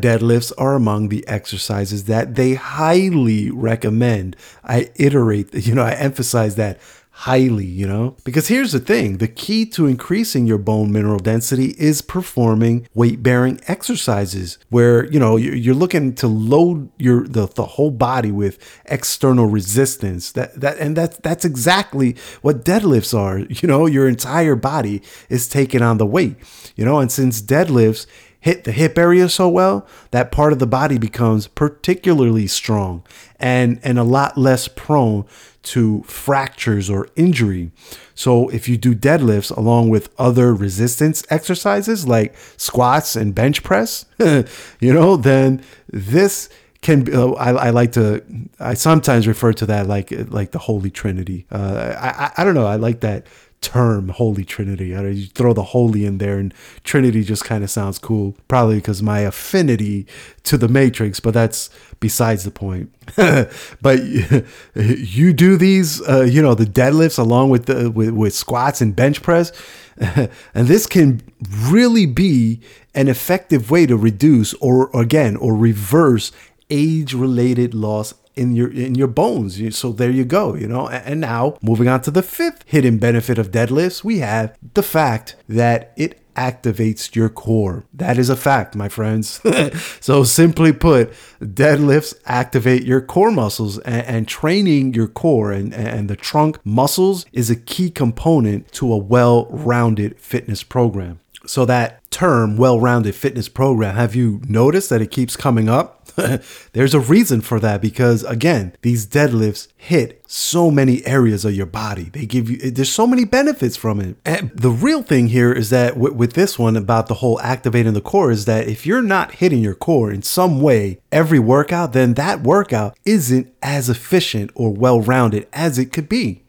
deadlifts 0.00 0.52
are 0.56 0.76
among 0.76 1.08
the 1.08 1.26
exercises 1.26 2.04
that 2.04 2.36
they 2.36 2.54
highly 2.54 3.50
recommend. 3.50 4.36
I 4.62 4.90
iterate, 4.94 5.52
you 5.52 5.74
know, 5.74 5.82
I 5.82 5.94
emphasize 5.94 6.54
that 6.54 6.78
highly, 7.22 7.64
you 7.64 7.86
know? 7.86 8.16
Because 8.24 8.48
here's 8.48 8.72
the 8.72 8.80
thing 8.80 9.18
the 9.18 9.28
key 9.28 9.64
to 9.66 9.86
increasing 9.86 10.44
your 10.44 10.58
bone 10.58 10.90
mineral 10.90 11.20
density 11.20 11.74
is 11.78 12.02
performing 12.02 12.88
weight 12.94 13.22
bearing 13.22 13.60
exercises 13.68 14.58
where, 14.70 15.06
you 15.06 15.20
know, 15.20 15.36
you're 15.36 15.74
looking 15.74 16.14
to 16.16 16.26
load 16.26 16.90
your 16.98 17.26
the, 17.28 17.46
the 17.46 17.64
whole 17.64 17.92
body 17.92 18.32
with 18.32 18.58
external 18.86 19.46
resistance. 19.46 20.32
That 20.32 20.60
that 20.60 20.78
and 20.78 20.96
that's 20.96 21.16
that's 21.18 21.44
exactly 21.44 22.16
what 22.42 22.64
deadlifts 22.64 23.16
are. 23.16 23.38
You 23.62 23.68
know, 23.68 23.86
your 23.86 24.08
entire 24.08 24.56
body 24.56 25.02
is 25.28 25.46
taking 25.46 25.82
on 25.82 25.98
the 25.98 26.06
weight. 26.06 26.34
You 26.74 26.84
know, 26.84 26.98
and 26.98 27.12
since 27.12 27.40
deadlifts 27.40 28.06
hit 28.42 28.64
the 28.64 28.72
hip 28.72 28.98
area 28.98 29.28
so 29.28 29.48
well, 29.48 29.86
that 30.10 30.32
part 30.32 30.52
of 30.52 30.58
the 30.58 30.66
body 30.66 30.98
becomes 30.98 31.46
particularly 31.46 32.48
strong 32.48 33.04
and, 33.38 33.78
and 33.84 34.00
a 34.00 34.02
lot 34.02 34.36
less 34.36 34.66
prone 34.66 35.24
to 35.62 36.02
fractures 36.02 36.90
or 36.90 37.06
injury. 37.14 37.70
So 38.16 38.48
if 38.48 38.68
you 38.68 38.76
do 38.76 38.96
deadlifts 38.96 39.56
along 39.56 39.90
with 39.90 40.12
other 40.18 40.52
resistance 40.52 41.22
exercises 41.30 42.08
like 42.08 42.34
squats 42.56 43.14
and 43.14 43.32
bench 43.32 43.62
press, 43.62 44.06
you 44.18 44.92
know, 44.92 45.16
then 45.16 45.62
this 45.86 46.48
can 46.80 47.04
be, 47.04 47.12
uh, 47.12 47.28
I, 47.34 47.52
I, 47.52 47.70
like 47.70 47.92
to 47.92 48.24
I 48.58 48.74
sometimes 48.74 49.28
refer 49.28 49.52
to 49.52 49.66
that 49.66 49.86
like 49.86 50.12
like 50.30 50.50
the 50.50 50.58
Holy 50.58 50.90
Trinity. 50.90 51.46
Uh, 51.48 51.94
I 51.96 52.32
I 52.36 52.44
don't 52.44 52.54
know. 52.54 52.66
I 52.66 52.74
like 52.74 53.02
that 53.02 53.28
term 53.62 54.10
holy 54.10 54.44
trinity. 54.44 54.88
You 54.88 55.26
throw 55.26 55.54
the 55.54 55.62
holy 55.62 56.04
in 56.04 56.18
there 56.18 56.38
and 56.38 56.52
trinity 56.84 57.22
just 57.24 57.44
kind 57.44 57.64
of 57.64 57.70
sounds 57.70 57.98
cool 57.98 58.36
probably 58.48 58.76
because 58.76 59.02
my 59.02 59.20
affinity 59.20 60.06
to 60.42 60.58
the 60.58 60.68
matrix 60.68 61.20
but 61.20 61.32
that's 61.32 61.70
besides 62.00 62.44
the 62.44 62.50
point. 62.50 62.92
But 63.80 64.02
you 64.74 65.32
do 65.32 65.56
these 65.56 66.06
uh, 66.08 66.22
you 66.22 66.42
know 66.42 66.54
the 66.54 66.66
deadlifts 66.66 67.18
along 67.18 67.50
with 67.50 67.66
the 67.66 67.90
with, 67.90 68.10
with 68.10 68.34
squats 68.34 68.80
and 68.80 68.94
bench 68.94 69.22
press 69.22 69.52
and 69.98 70.66
this 70.66 70.86
can 70.86 71.22
really 71.44 72.06
be 72.06 72.60
an 72.94 73.08
effective 73.08 73.70
way 73.70 73.86
to 73.86 73.96
reduce 73.96 74.54
or 74.54 74.90
again 74.94 75.36
or 75.36 75.54
reverse 75.56 76.32
age 76.70 77.14
related 77.14 77.74
loss 77.74 78.14
in 78.34 78.52
your 78.52 78.70
in 78.70 78.94
your 78.94 79.08
bones. 79.08 79.76
So 79.76 79.92
there 79.92 80.10
you 80.10 80.24
go, 80.24 80.54
you 80.54 80.66
know. 80.66 80.88
And 80.88 81.20
now 81.20 81.56
moving 81.62 81.88
on 81.88 82.00
to 82.02 82.10
the 82.10 82.22
fifth 82.22 82.64
hidden 82.66 82.98
benefit 82.98 83.38
of 83.38 83.50
deadlifts, 83.50 84.04
we 84.04 84.18
have 84.18 84.56
the 84.74 84.82
fact 84.82 85.36
that 85.48 85.92
it 85.96 86.18
activates 86.36 87.14
your 87.14 87.28
core. 87.28 87.84
That 87.92 88.18
is 88.18 88.30
a 88.30 88.36
fact, 88.36 88.74
my 88.74 88.88
friends. 88.88 89.40
so 90.00 90.24
simply 90.24 90.72
put, 90.72 91.12
deadlifts 91.40 92.14
activate 92.24 92.84
your 92.84 93.00
core 93.00 93.30
muscles 93.30 93.78
and, 93.80 94.06
and 94.06 94.28
training 94.28 94.94
your 94.94 95.08
core 95.08 95.52
and, 95.52 95.74
and 95.74 96.08
the 96.08 96.16
trunk 96.16 96.58
muscles 96.64 97.26
is 97.32 97.50
a 97.50 97.56
key 97.56 97.90
component 97.90 98.70
to 98.72 98.92
a 98.92 98.96
well-rounded 98.96 100.18
fitness 100.18 100.62
program. 100.62 101.20
So 101.44 101.64
that 101.66 102.08
term 102.10 102.56
well-rounded 102.56 103.14
fitness 103.14 103.48
program, 103.48 103.96
have 103.96 104.14
you 104.14 104.40
noticed 104.46 104.90
that 104.90 105.02
it 105.02 105.10
keeps 105.10 105.36
coming 105.36 105.68
up? 105.68 106.01
There's 106.72 106.94
a 106.94 107.00
reason 107.00 107.40
for 107.40 107.60
that 107.60 107.80
because 107.80 108.24
again, 108.24 108.74
these 108.82 109.06
deadlifts 109.06 109.68
hit 109.76 110.22
so 110.26 110.70
many 110.70 111.04
areas 111.06 111.44
of 111.44 111.54
your 111.54 111.66
body. 111.66 112.04
They 112.04 112.26
give 112.26 112.48
you 112.48 112.70
there's 112.70 112.90
so 112.90 113.06
many 113.06 113.24
benefits 113.24 113.76
from 113.76 114.00
it. 114.00 114.16
And 114.24 114.50
the 114.54 114.70
real 114.70 115.02
thing 115.02 115.28
here 115.28 115.52
is 115.52 115.70
that 115.70 115.96
with, 115.96 116.14
with 116.14 116.32
this 116.32 116.58
one 116.58 116.76
about 116.76 117.08
the 117.08 117.14
whole 117.14 117.40
activating 117.40 117.92
the 117.92 118.00
core 118.00 118.30
is 118.30 118.46
that 118.46 118.66
if 118.66 118.86
you're 118.86 119.02
not 119.02 119.34
hitting 119.34 119.60
your 119.60 119.74
core 119.74 120.10
in 120.10 120.22
some 120.22 120.60
way 120.60 121.00
every 121.10 121.38
workout, 121.38 121.92
then 121.92 122.14
that 122.14 122.42
workout 122.42 122.96
isn't 123.04 123.52
as 123.62 123.90
efficient 123.90 124.50
or 124.54 124.72
well-rounded 124.72 125.46
as 125.52 125.78
it 125.78 125.92
could 125.92 126.08
be. 126.08 126.41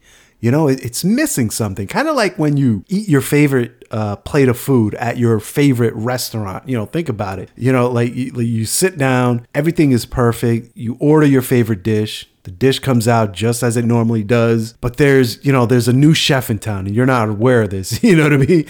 You 0.44 0.50
know, 0.50 0.68
it, 0.68 0.84
it's 0.84 1.02
missing 1.04 1.48
something. 1.48 1.86
Kind 1.86 2.06
of 2.06 2.16
like 2.16 2.38
when 2.38 2.58
you 2.58 2.84
eat 2.88 3.08
your 3.08 3.22
favorite 3.22 3.82
uh, 3.90 4.16
plate 4.16 4.50
of 4.50 4.58
food 4.58 4.94
at 4.96 5.16
your 5.16 5.40
favorite 5.40 5.94
restaurant. 5.94 6.68
You 6.68 6.76
know, 6.76 6.84
think 6.84 7.08
about 7.08 7.38
it. 7.38 7.50
You 7.56 7.72
know, 7.72 7.88
like 7.88 8.14
you, 8.14 8.38
you 8.38 8.66
sit 8.66 8.98
down, 8.98 9.46
everything 9.54 9.92
is 9.92 10.04
perfect. 10.04 10.76
You 10.76 10.98
order 11.00 11.26
your 11.26 11.40
favorite 11.40 11.82
dish. 11.82 12.28
The 12.42 12.50
dish 12.50 12.78
comes 12.80 13.08
out 13.08 13.32
just 13.32 13.62
as 13.62 13.78
it 13.78 13.86
normally 13.86 14.22
does, 14.22 14.74
but 14.82 14.98
there's, 14.98 15.42
you 15.42 15.50
know, 15.50 15.64
there's 15.64 15.88
a 15.88 15.94
new 15.94 16.12
chef 16.12 16.50
in 16.50 16.58
town 16.58 16.86
and 16.86 16.94
you're 16.94 17.06
not 17.06 17.30
aware 17.30 17.62
of 17.62 17.70
this. 17.70 18.02
You 18.04 18.14
know 18.14 18.24
what 18.24 18.34
I 18.34 18.36
mean? 18.36 18.66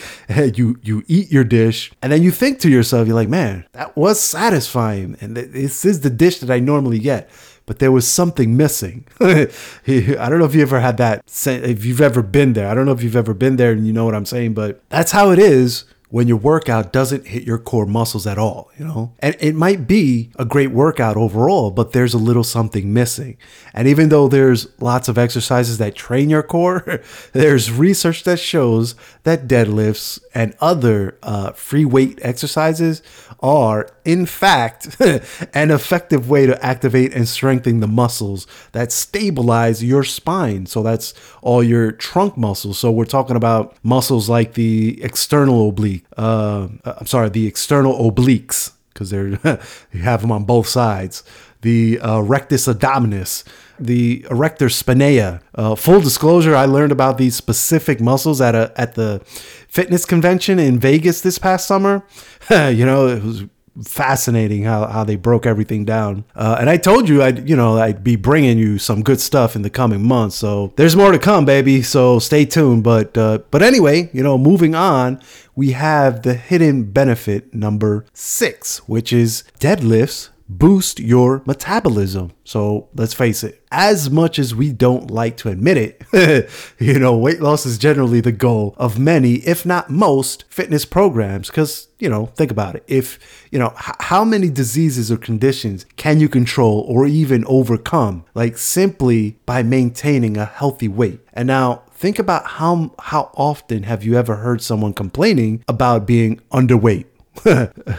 You 0.55 0.79
you 0.81 1.03
eat 1.09 1.33
your 1.33 1.43
dish 1.43 1.91
and 2.01 2.13
then 2.13 2.23
you 2.23 2.31
think 2.31 2.61
to 2.61 2.71
yourself, 2.71 3.09
you're 3.09 3.17
like, 3.17 3.29
man, 3.29 3.67
that 3.73 3.97
was 3.97 4.21
satisfying, 4.21 5.17
and 5.21 5.37
this 5.37 5.85
is 5.85 6.03
the 6.03 6.11
dish 6.11 6.39
that 6.39 6.53
I 6.53 6.61
normally 6.61 7.01
get 7.01 7.29
but 7.67 7.79
there 7.79 7.93
was 7.93 8.07
something 8.07 8.57
missing. 8.57 9.07
I 9.21 9.49
don't 9.87 10.39
know 10.39 10.45
if 10.45 10.55
you 10.55 10.63
ever 10.63 10.81
had 10.81 10.97
that, 10.99 11.25
if 11.47 11.85
you've 11.85 12.01
ever 12.01 12.23
been 12.23 12.53
there. 12.53 12.69
I 12.69 12.75
don't 12.75 12.87
know 12.87 12.93
if 12.93 13.03
you've 13.03 13.17
ever 13.17 13.35
been 13.35 13.57
there 13.57 13.73
and 13.73 13.87
you 13.87 13.93
know 13.93 14.05
what 14.05 14.15
I'm 14.15 14.27
saying, 14.27 14.55
but 14.55 14.83
that's 14.91 15.13
how 15.13 15.31
it 15.31 15.39
is 15.39 15.85
when 16.15 16.29
your 16.29 16.37
workout 16.37 16.93
doesn't 16.93 17.27
hit 17.27 17.43
your 17.43 17.59
core 17.59 17.87
muscles 17.87 18.25
at 18.25 18.39
all, 18.39 18.71
you 18.79 18.85
know? 18.85 19.13
And 19.19 19.35
it 19.41 19.53
might 19.57 19.89
be 19.89 20.31
a 20.39 20.45
great 20.45 20.71
workout 20.71 21.17
overall, 21.17 21.73
but 21.73 21.91
there's 21.91 22.15
a 22.15 22.19
little 22.19 22.45
something 22.45 22.93
missing. 22.93 23.37
And 23.73 23.89
even 23.89 24.11
though 24.11 24.29
there's 24.29 24.69
lots 24.81 25.09
of 25.09 25.19
exercises 25.19 25.79
that 25.79 25.97
train 25.97 26.31
your 26.31 26.45
core, 26.45 27.01
there's 27.33 27.73
research 27.73 28.23
that 28.23 28.39
shows 28.39 28.95
that 29.25 29.49
deadlifts 29.49 30.21
and 30.33 30.55
other 30.61 31.19
uh, 31.25 31.51
free 31.51 31.85
weight 31.85 32.21
exercises 32.23 33.03
are, 33.41 33.91
in 34.05 34.27
fact, 34.27 34.97
an 35.55 35.71
effective 35.71 36.29
way 36.29 36.47
to 36.47 36.65
activate 36.65 37.15
and 37.15 37.29
strengthen 37.29 37.81
the 37.81 37.87
muscles 37.87 38.47
that 38.73 38.93
stabilize 38.93 39.83
your 39.83 40.05
spine. 40.05 40.67
So 40.67 40.83
that's 40.83 41.15
all 41.43 41.63
your 41.63 41.93
trunk 41.93 42.37
muscles. 42.37 42.79
So 42.79 42.91
we're 42.91 43.05
talking 43.05 43.37
about 43.37 43.77
muscles 43.83 44.29
like 44.29 44.55
the 44.55 45.03
external 45.03 45.69
oblique 45.69 46.05
uh, 46.17 46.69
I'm 46.85 47.07
sorry, 47.07 47.29
the 47.29 47.47
external 47.47 48.11
obliques, 48.11 48.73
because 48.93 49.11
they're 49.11 49.29
you 49.93 50.01
have 50.01 50.21
them 50.23 50.33
on 50.33 50.45
both 50.45 50.67
sides. 50.67 51.23
The 51.63 51.99
uh, 52.01 52.21
rectus 52.21 52.67
abdominis, 52.67 53.43
the 53.79 54.27
erector 54.31 54.67
spinae. 54.67 55.41
Uh, 55.55 55.75
full 55.75 56.01
disclosure: 56.01 56.55
I 56.55 56.67
learned 56.67 56.93
about 56.93 57.19
these 57.19 57.35
specific 57.35 58.01
muscles 58.01 58.41
at 58.41 58.55
a 58.55 58.73
at 58.77 58.95
the 58.95 59.23
fitness 59.25 60.05
convention 60.05 60.59
in 60.59 60.79
Vegas 60.79 61.23
this 61.23 61.39
past 61.39 61.67
summer. 61.67 62.05
you 62.51 62.85
know, 62.85 63.09
it 63.09 63.23
was 63.23 63.45
fascinating 63.83 64.65
how, 64.65 64.87
how 64.87 65.05
they 65.05 65.17
broke 65.17 65.47
everything 65.47 65.85
down. 65.85 66.25
Uh, 66.35 66.57
and 66.61 66.71
I 66.71 66.77
told 66.77 67.09
you 67.09 67.23
I'd 67.23 67.49
you 67.49 67.57
know 67.57 67.79
I'd 67.79 68.05
be 68.05 68.17
bringing 68.17 68.59
you 68.59 68.79
some 68.79 69.03
good 69.03 69.21
stuff 69.21 69.57
in 69.57 69.63
the 69.63 69.71
coming 69.71 70.03
months. 70.07 70.37
So 70.37 70.73
there's 70.77 70.97
more 70.97 71.13
to 71.13 71.19
come, 71.19 71.45
baby. 71.45 71.83
So 71.83 72.19
stay 72.19 72.45
tuned. 72.45 72.85
But 72.85 73.17
uh, 73.17 73.39
but 73.51 73.63
anyway, 73.63 74.11
you 74.13 74.23
know, 74.23 74.39
moving 74.39 74.75
on, 74.75 75.21
we 75.55 75.73
have 75.73 76.23
the 76.23 76.35
hidden 76.35 76.85
benefit 76.85 77.55
number 77.55 78.05
six, 78.13 78.79
which 78.89 79.13
is 79.13 79.45
deadlifts 79.59 80.31
boost 80.49 81.01
your 81.01 81.43
metabolism. 81.47 82.33
So 82.45 82.89
let's 82.95 83.15
face 83.15 83.43
it, 83.43 83.63
as 83.71 84.11
much 84.11 84.39
as 84.39 84.55
we 84.55 84.73
don't 84.73 85.11
like 85.11 85.37
to 85.39 85.49
admit 85.49 85.77
it, 86.13 86.51
you 86.79 86.99
know, 86.99 87.17
weight 87.17 87.41
loss 87.41 87.67
is 87.67 87.79
generally 87.79 88.21
the 88.21 88.33
goal 88.33 88.75
of 88.77 88.99
many, 88.99 89.35
if 89.37 89.65
not 89.65 89.91
most, 89.91 90.45
fitness 90.49 90.85
programs. 90.85 91.49
Because, 91.49 91.89
you 91.99 92.09
know, 92.09 92.27
think 92.27 92.51
about 92.51 92.77
it. 92.77 92.85
If, 92.87 93.19
you 93.51 93.59
know, 93.59 93.73
h- 93.77 93.97
how 94.01 94.25
many 94.25 94.51
diseases 94.51 95.11
or 95.11 95.17
conditions 95.17 95.87
can 95.97 96.21
you 96.21 96.29
control 96.29 96.85
or 96.89 97.07
even 97.07 97.45
overcome, 97.47 98.25
like 98.35 98.59
simply 98.59 99.39
by 99.47 99.63
maintaining 99.63 100.37
a 100.37 100.45
healthy 100.45 100.89
weight? 100.89 101.21
And 101.33 101.47
now, 101.47 101.83
think 101.95 102.19
about 102.19 102.47
how 102.47 102.93
how 102.99 103.31
often 103.35 103.85
have 103.85 104.05
you 104.05 104.17
ever 104.17 104.37
heard 104.37 104.61
someone 104.61 104.93
complaining 104.93 105.65
about 105.67 106.07
being 106.07 106.41
underweight 106.53 107.07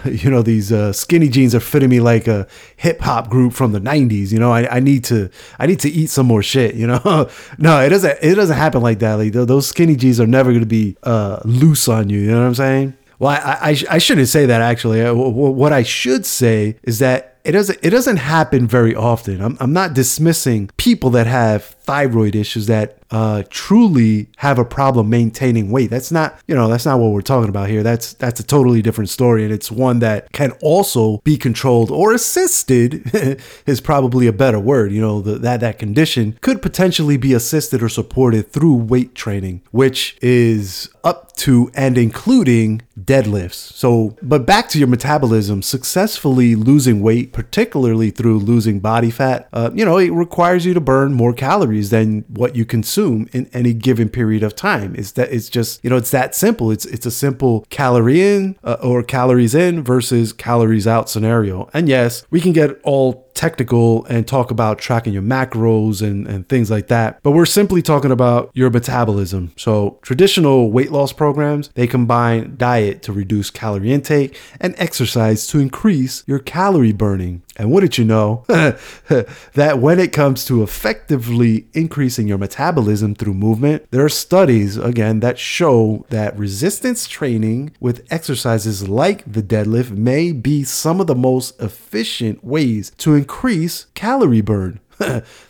you 0.06 0.30
know, 0.30 0.42
these 0.42 0.72
uh, 0.72 0.94
skinny 0.94 1.30
jeans 1.30 1.54
are 1.54 1.60
fitting 1.60 1.90
me 1.90 2.00
like 2.00 2.28
a 2.28 2.48
hip 2.78 3.02
hop 3.02 3.30
group 3.30 3.54
from 3.54 3.72
the 3.72 3.80
'90s. 3.80 4.32
You 4.32 4.40
know, 4.40 4.52
I, 4.52 4.78
I 4.78 4.80
need 4.80 5.04
to 5.06 5.30
I 5.60 5.68
need 5.68 5.80
to 5.82 5.90
eat 5.90 6.10
some 6.10 6.26
more 6.26 6.42
shit. 6.42 6.76
You 6.76 6.88
know, 6.88 7.30
no, 7.58 7.80
it 7.82 7.90
doesn't 7.90 8.18
it 8.22 8.36
doesn't 8.36 8.58
happen 8.58 8.82
like 8.82 9.00
that. 9.00 9.16
Like 9.16 9.34
those 9.34 9.68
skinny 9.68 9.96
jeans 9.96 10.20
are 10.20 10.28
never 10.28 10.52
going 10.52 10.62
to 10.62 10.66
be 10.66 10.98
uh, 11.04 11.42
loose 11.46 11.88
on 11.88 12.10
you. 12.10 12.20
You 12.20 12.32
know 12.32 12.40
what 12.40 12.48
I'm 12.48 12.56
saying? 12.56 12.94
Well, 13.20 13.32
I, 13.32 13.70
I, 13.72 13.78
I 13.92 13.98
shouldn't 13.98 14.28
say 14.28 14.46
that 14.46 14.62
actually. 14.62 15.02
Uh, 15.02 15.14
what 15.14 15.72
I 15.72 15.84
should 15.84 16.26
say 16.26 16.78
is 16.84 17.00
that 17.00 17.38
it 17.46 17.52
doesn't 17.52 17.80
it 17.84 17.92
doesn't 17.92 18.18
happen 18.18 18.68
very 18.68 18.96
often. 18.96 19.42
I'm, 19.42 19.58
I'm 19.60 19.72
not 19.72 19.94
dismissing 19.94 20.70
people 20.78 21.12
that 21.12 21.28
have 21.28 21.64
thyroid 21.64 22.36
issues 22.36 22.66
that 22.68 22.98
uh, 23.12 23.44
truly 23.50 24.28
have 24.38 24.60
a 24.60 24.66
problem 24.66 25.10
maintaining 25.10 25.72
weight. 25.72 25.90
That's 25.90 26.12
not 26.12 26.40
you 26.48 26.56
know 26.56 26.68
that's 26.68 26.86
not 26.86 27.00
what 27.00 27.12
we're 27.12 27.22
talking 27.22 27.50
about 27.50 27.70
here. 27.70 27.84
That's 27.84 28.14
that's 28.14 28.40
a 28.40 28.44
totally 28.44 28.82
different 28.82 29.10
story, 29.10 29.44
and 29.44 29.54
it's 29.54 29.72
one 29.72 30.00
that 30.00 30.32
can 30.32 30.52
also 30.62 31.20
be 31.20 31.38
controlled 31.38 31.92
or 31.92 32.14
assisted 32.14 33.12
is 33.66 33.82
probably 33.82 34.28
a 34.28 34.34
better 34.34 34.60
word. 34.60 34.92
You 34.92 35.02
know 35.02 35.22
the, 35.22 35.36
that 35.40 35.60
that 35.60 35.80
condition 35.80 36.38
could 36.42 36.62
potentially 36.62 37.18
be 37.18 37.34
assisted 37.34 37.84
or 37.84 37.90
supported 37.90 38.52
through 38.52 38.76
weight 38.76 39.16
training, 39.16 39.62
which 39.72 40.18
is 40.22 40.90
up 41.04 41.36
to 41.36 41.70
and 41.74 41.98
including 41.98 42.82
deadlifts. 43.00 43.74
So, 43.74 44.16
but 44.22 44.46
back 44.46 44.70
to 44.70 44.80
your 44.80 44.88
metabolism, 44.88 45.62
successfully 45.62 46.56
losing 46.56 47.02
weight 47.02 47.34
particularly 47.34 48.10
through 48.10 48.40
losing 48.40 48.80
body 48.80 49.12
fat, 49.12 49.48
uh, 49.54 49.70
you 49.74 49.86
know, 49.86 49.98
it 49.98 50.12
requires 50.12 50.66
you 50.66 50.74
to 50.74 50.82
burn 50.82 51.14
more 51.14 51.34
calories 51.34 51.90
than 51.90 52.22
what 52.30 52.56
you 52.56 52.66
consume 52.66 52.95
consume 52.96 53.28
in 53.34 53.50
any 53.54 53.74
given 53.74 54.10
period 54.10 54.44
of 54.44 54.56
time. 54.56 54.96
It's 54.96 55.12
that 55.12 55.32
it's 55.32 55.50
just 55.50 55.84
you 55.84 55.90
know 55.90 55.98
it's 55.98 56.12
that 56.12 56.34
simple. 56.36 56.72
It's 56.72 56.86
it's 56.86 57.06
a 57.06 57.12
simple 57.12 57.66
calorie 57.70 58.22
in 58.22 58.58
uh, 58.64 58.78
or 58.82 59.04
calories 59.04 59.54
in 59.54 59.84
versus 59.84 60.32
calories 60.34 60.88
out 60.88 61.10
scenario. 61.10 61.70
And 61.74 61.90
yes, 61.90 62.26
we 62.30 62.40
can 62.40 62.54
get 62.54 62.80
all 62.84 63.25
technical 63.36 64.06
and 64.06 64.28
talk 64.28 64.50
about 64.50 64.80
tracking 64.80 65.14
your 65.14 65.22
macros 65.22 66.02
and, 66.02 66.28
and 66.28 66.48
things 66.50 66.72
like 66.72 66.88
that. 66.88 67.22
But 67.22 67.32
we're 67.32 67.46
simply 67.46 67.82
talking 67.82 68.12
about 68.12 68.50
your 68.54 68.70
metabolism. 68.70 69.52
So 69.58 70.00
traditional 70.02 70.72
weight 70.72 70.92
loss 70.92 71.14
programs, 71.14 71.70
they 71.76 71.86
combine 71.86 72.56
diet 72.58 73.04
to 73.04 73.14
reduce 73.14 73.50
calorie 73.50 73.94
intake 73.94 74.40
and 74.60 74.74
exercise 74.78 75.46
to 75.48 75.60
increase 75.60 76.24
your 76.26 76.40
calorie 76.40 76.94
burning. 76.94 77.44
And 77.58 77.72
what 77.72 77.82
did 77.82 77.98
you 77.98 78.04
know? 78.04 78.44
that 78.48 79.80
when 79.80 80.00
it 80.00 80.12
comes 80.12 80.46
to 80.46 80.62
effectively 80.64 81.68
increasing 81.74 82.28
your 82.28 82.38
metabolism 82.38 83.16
through 83.16 83.34
movement, 83.34 83.90
there 83.92 84.04
are 84.04 84.10
studies, 84.10 84.78
again, 84.78 85.22
that 85.22 85.40
show 85.40 86.06
that 86.10 86.38
resistance 86.38 87.08
training 87.08 87.74
with 87.80 88.06
exercises 88.10 88.90
like 88.90 89.24
the 89.32 89.44
deadlift 89.44 89.92
may 89.92 90.32
be 90.32 90.64
some 90.64 91.00
of 91.00 91.08
the 91.08 91.16
most 91.16 91.60
efficient 91.62 92.44
ways 92.44 92.92
to 92.98 93.16
increase 93.26 93.88
calorie 93.96 94.42
burn. 94.42 94.80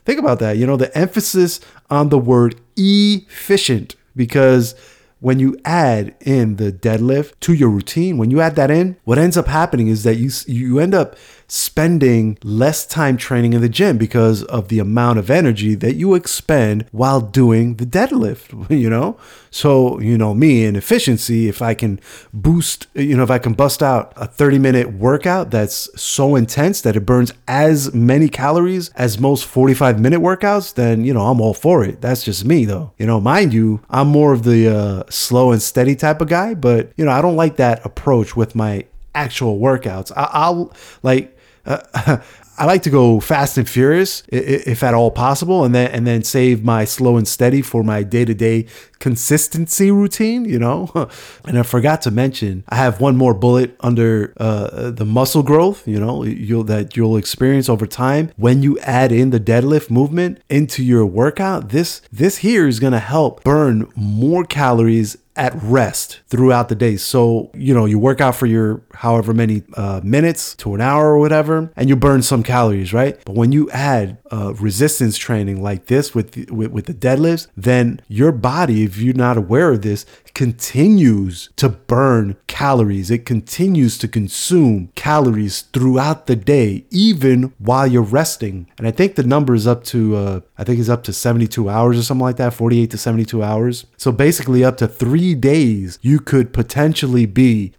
Think 0.06 0.18
about 0.18 0.40
that. 0.40 0.58
You 0.58 0.66
know, 0.66 0.78
the 0.78 0.98
emphasis 0.98 1.60
on 1.90 2.08
the 2.08 2.18
word 2.18 2.56
efficient 2.78 3.98
because 4.16 4.76
when 5.20 5.40
you 5.40 5.58
add 5.66 6.16
in 6.22 6.56
the 6.56 6.72
deadlift 6.72 7.34
to 7.42 7.54
your 7.54 7.70
routine, 7.70 8.18
when 8.18 8.32
you 8.32 8.40
add 8.40 8.56
that 8.56 8.72
in, 8.72 8.96
what 9.04 9.18
ends 9.18 9.36
up 9.36 9.48
happening 9.48 9.90
is 9.90 10.04
that 10.04 10.16
you 10.16 10.32
you 10.48 10.80
end 10.80 10.94
up 10.94 11.18
spending 11.48 12.38
less 12.44 12.86
time 12.86 13.18
training 13.18 13.54
in 13.54 13.62
the 13.62 13.70
gym 13.70 13.98
because 13.98 14.44
of 14.44 14.68
the 14.70 14.80
amount 14.80 15.20
of 15.20 15.30
energy 15.30 15.76
that 15.76 15.96
you 15.96 16.16
expend 16.16 16.86
while 16.92 17.22
doing 17.22 17.76
the 17.76 17.86
deadlift, 17.86 18.70
you 18.76 18.90
know? 18.90 19.18
So, 19.52 20.00
you 20.00 20.18
know, 20.18 20.34
me 20.34 20.66
in 20.66 20.76
efficiency, 20.76 21.48
if 21.48 21.62
I 21.62 21.74
can 21.74 22.00
boost, 22.34 22.88
you 22.94 23.16
know, 23.16 23.24
if 23.24 23.32
I 23.32 23.38
can 23.38 23.54
bust 23.54 23.82
out 23.82 24.12
a 24.16 24.28
30 24.28 24.60
minute 24.60 24.94
workout 24.94 25.52
that's 25.52 25.90
so 26.02 26.36
intense 26.36 26.82
that 26.82 26.96
it 26.96 27.02
burns 27.02 27.32
as 27.48 27.94
many 27.94 28.28
calories 28.28 28.90
as 28.90 29.20
most 29.20 29.46
45 29.46 30.00
minute 30.00 30.20
workouts, 30.20 30.74
then, 30.74 31.06
you 31.06 31.14
know, 31.14 31.22
I'm 31.22 31.40
all 31.40 31.54
for 31.54 31.86
it. 31.86 32.02
That's 32.02 32.24
just 32.24 32.44
me 32.44 32.66
though. 32.66 32.92
You 32.98 33.06
know, 33.06 33.22
mind 33.22 33.54
you, 33.54 33.82
I'm 33.90 34.08
more 34.08 34.34
of 34.34 34.44
the 34.44 34.76
uh, 34.76 35.04
slow 35.10 35.52
and 35.52 35.62
steady 35.62 35.96
type 35.96 36.22
of 36.22 36.28
guy, 36.28 36.54
but, 36.54 36.92
you 36.98 37.06
know, 37.06 37.12
I 37.12 37.22
don't 37.22 37.38
like 37.38 37.56
that 37.58 37.86
approach 37.86 38.36
with 38.36 38.56
my 38.56 38.86
actual 39.16 39.58
workouts. 39.60 40.12
I, 40.16 40.50
will 40.50 40.74
like 41.02 41.35
uh, 41.66 42.18
I 42.58 42.64
like 42.66 42.84
to 42.84 42.90
go 42.90 43.20
fast 43.20 43.58
and 43.58 43.68
furious 43.68 44.24
if 44.30 44.82
at 44.82 44.94
all 44.94 45.12
possible, 45.12 45.66
and 45.66 45.76
then 45.76 45.92
and 45.92 46.08
then 46.08 46.24
save 46.24 46.64
my 46.64 46.86
slow 46.86 47.18
and 47.18 47.28
steady 47.28 47.62
for 47.62 47.84
my 47.84 48.02
day 48.02 48.24
to 48.24 48.34
day 48.34 48.68
consistency 49.00 49.92
routine. 49.92 50.46
You 50.46 50.60
know, 50.60 50.90
and 51.46 51.60
I 51.60 51.64
forgot 51.64 52.02
to 52.04 52.12
mention 52.12 52.64
I 52.70 52.76
have 52.76 53.02
one 53.02 53.18
more 53.18 53.34
bullet 53.34 53.76
under 53.82 54.34
uh, 54.38 54.92
the 54.92 55.06
muscle 55.06 55.44
growth. 55.44 55.86
You 55.86 56.00
know, 56.00 56.24
you'll 56.24 56.64
that 56.66 56.96
you'll 56.96 57.18
experience 57.18 57.68
over 57.68 57.86
time 57.86 58.32
when 58.38 58.64
you 58.64 58.80
add 58.80 59.12
in 59.12 59.32
the 59.32 59.40
deadlift 59.40 59.90
movement 59.90 60.42
into 60.50 60.82
your 60.82 61.06
workout. 61.06 61.70
This 61.70 62.02
this 62.10 62.38
here 62.38 62.68
is 62.68 62.80
gonna 62.80 63.00
help 63.00 63.44
burn 63.44 63.92
more 63.96 64.46
calories 64.46 65.18
at 65.36 65.54
rest 65.62 66.22
throughout 66.28 66.70
the 66.70 66.76
day. 66.76 66.96
So, 66.98 67.52
you 67.54 67.74
know, 67.74 67.86
you 67.86 68.00
work 68.00 68.22
out 68.22 68.36
for 68.36 68.46
your 68.46 68.82
however 68.94 69.34
many 69.34 69.64
uh, 69.76 70.02
minutes 70.04 70.56
to 70.56 70.76
an 70.76 70.82
hour 70.82 71.08
or 71.08 71.20
whatever, 71.20 71.72
and 71.76 71.90
you 71.90 71.96
burn 71.96 72.22
some 72.22 72.44
calories, 72.44 72.94
right? 72.94 73.20
But 73.26 73.36
when 73.36 73.52
you 73.52 73.70
add 73.72 74.18
uh, 74.32 74.54
resistance 74.56 75.18
training 75.18 75.62
like 75.62 75.88
this 75.88 76.16
with 76.16 76.32
the, 76.32 76.46
with, 76.54 76.72
with 76.72 76.86
the 76.86 76.94
deadlifts, 76.94 77.48
then 77.58 78.02
your 78.08 78.32
body, 78.32 78.84
if 78.84 78.98
you're 78.98 79.14
not 79.14 79.38
aware 79.38 79.72
of 79.72 79.82
this, 79.82 80.06
continues 80.36 81.50
to 81.56 81.70
burn 81.70 82.36
calories. 82.46 83.10
It 83.10 83.26
continues 83.26 83.98
to 83.98 84.08
consume 84.08 84.90
calories 84.94 85.62
throughout 85.62 86.28
the 86.28 86.36
day, 86.36 86.86
even 86.92 87.54
while 87.58 87.88
you're 87.88 88.04
resting. 88.04 88.70
And 88.78 88.86
I 88.86 88.92
think 88.92 89.16
the 89.16 89.24
number 89.24 89.56
is 89.56 89.66
up 89.66 89.84
to, 89.86 90.16
uh, 90.16 90.40
I 90.58 90.64
think 90.64 90.80
it's 90.80 90.90
up 90.90 91.04
to 91.06 91.14
72 91.14 91.70
hours 91.70 91.98
or 91.98 92.04
something 92.04 92.24
like 92.24 92.36
that, 92.36 92.54
48 92.54 92.92
to 92.92 92.98
72 92.98 93.42
hours. 93.42 93.86
So 93.98 94.12
basically, 94.12 94.64
up 94.64 94.78
to 94.78 94.88
three 94.88 95.34
days, 95.34 95.98
you 96.02 96.20
could 96.20 96.54
potentially 96.54 97.26
be, 97.26 97.74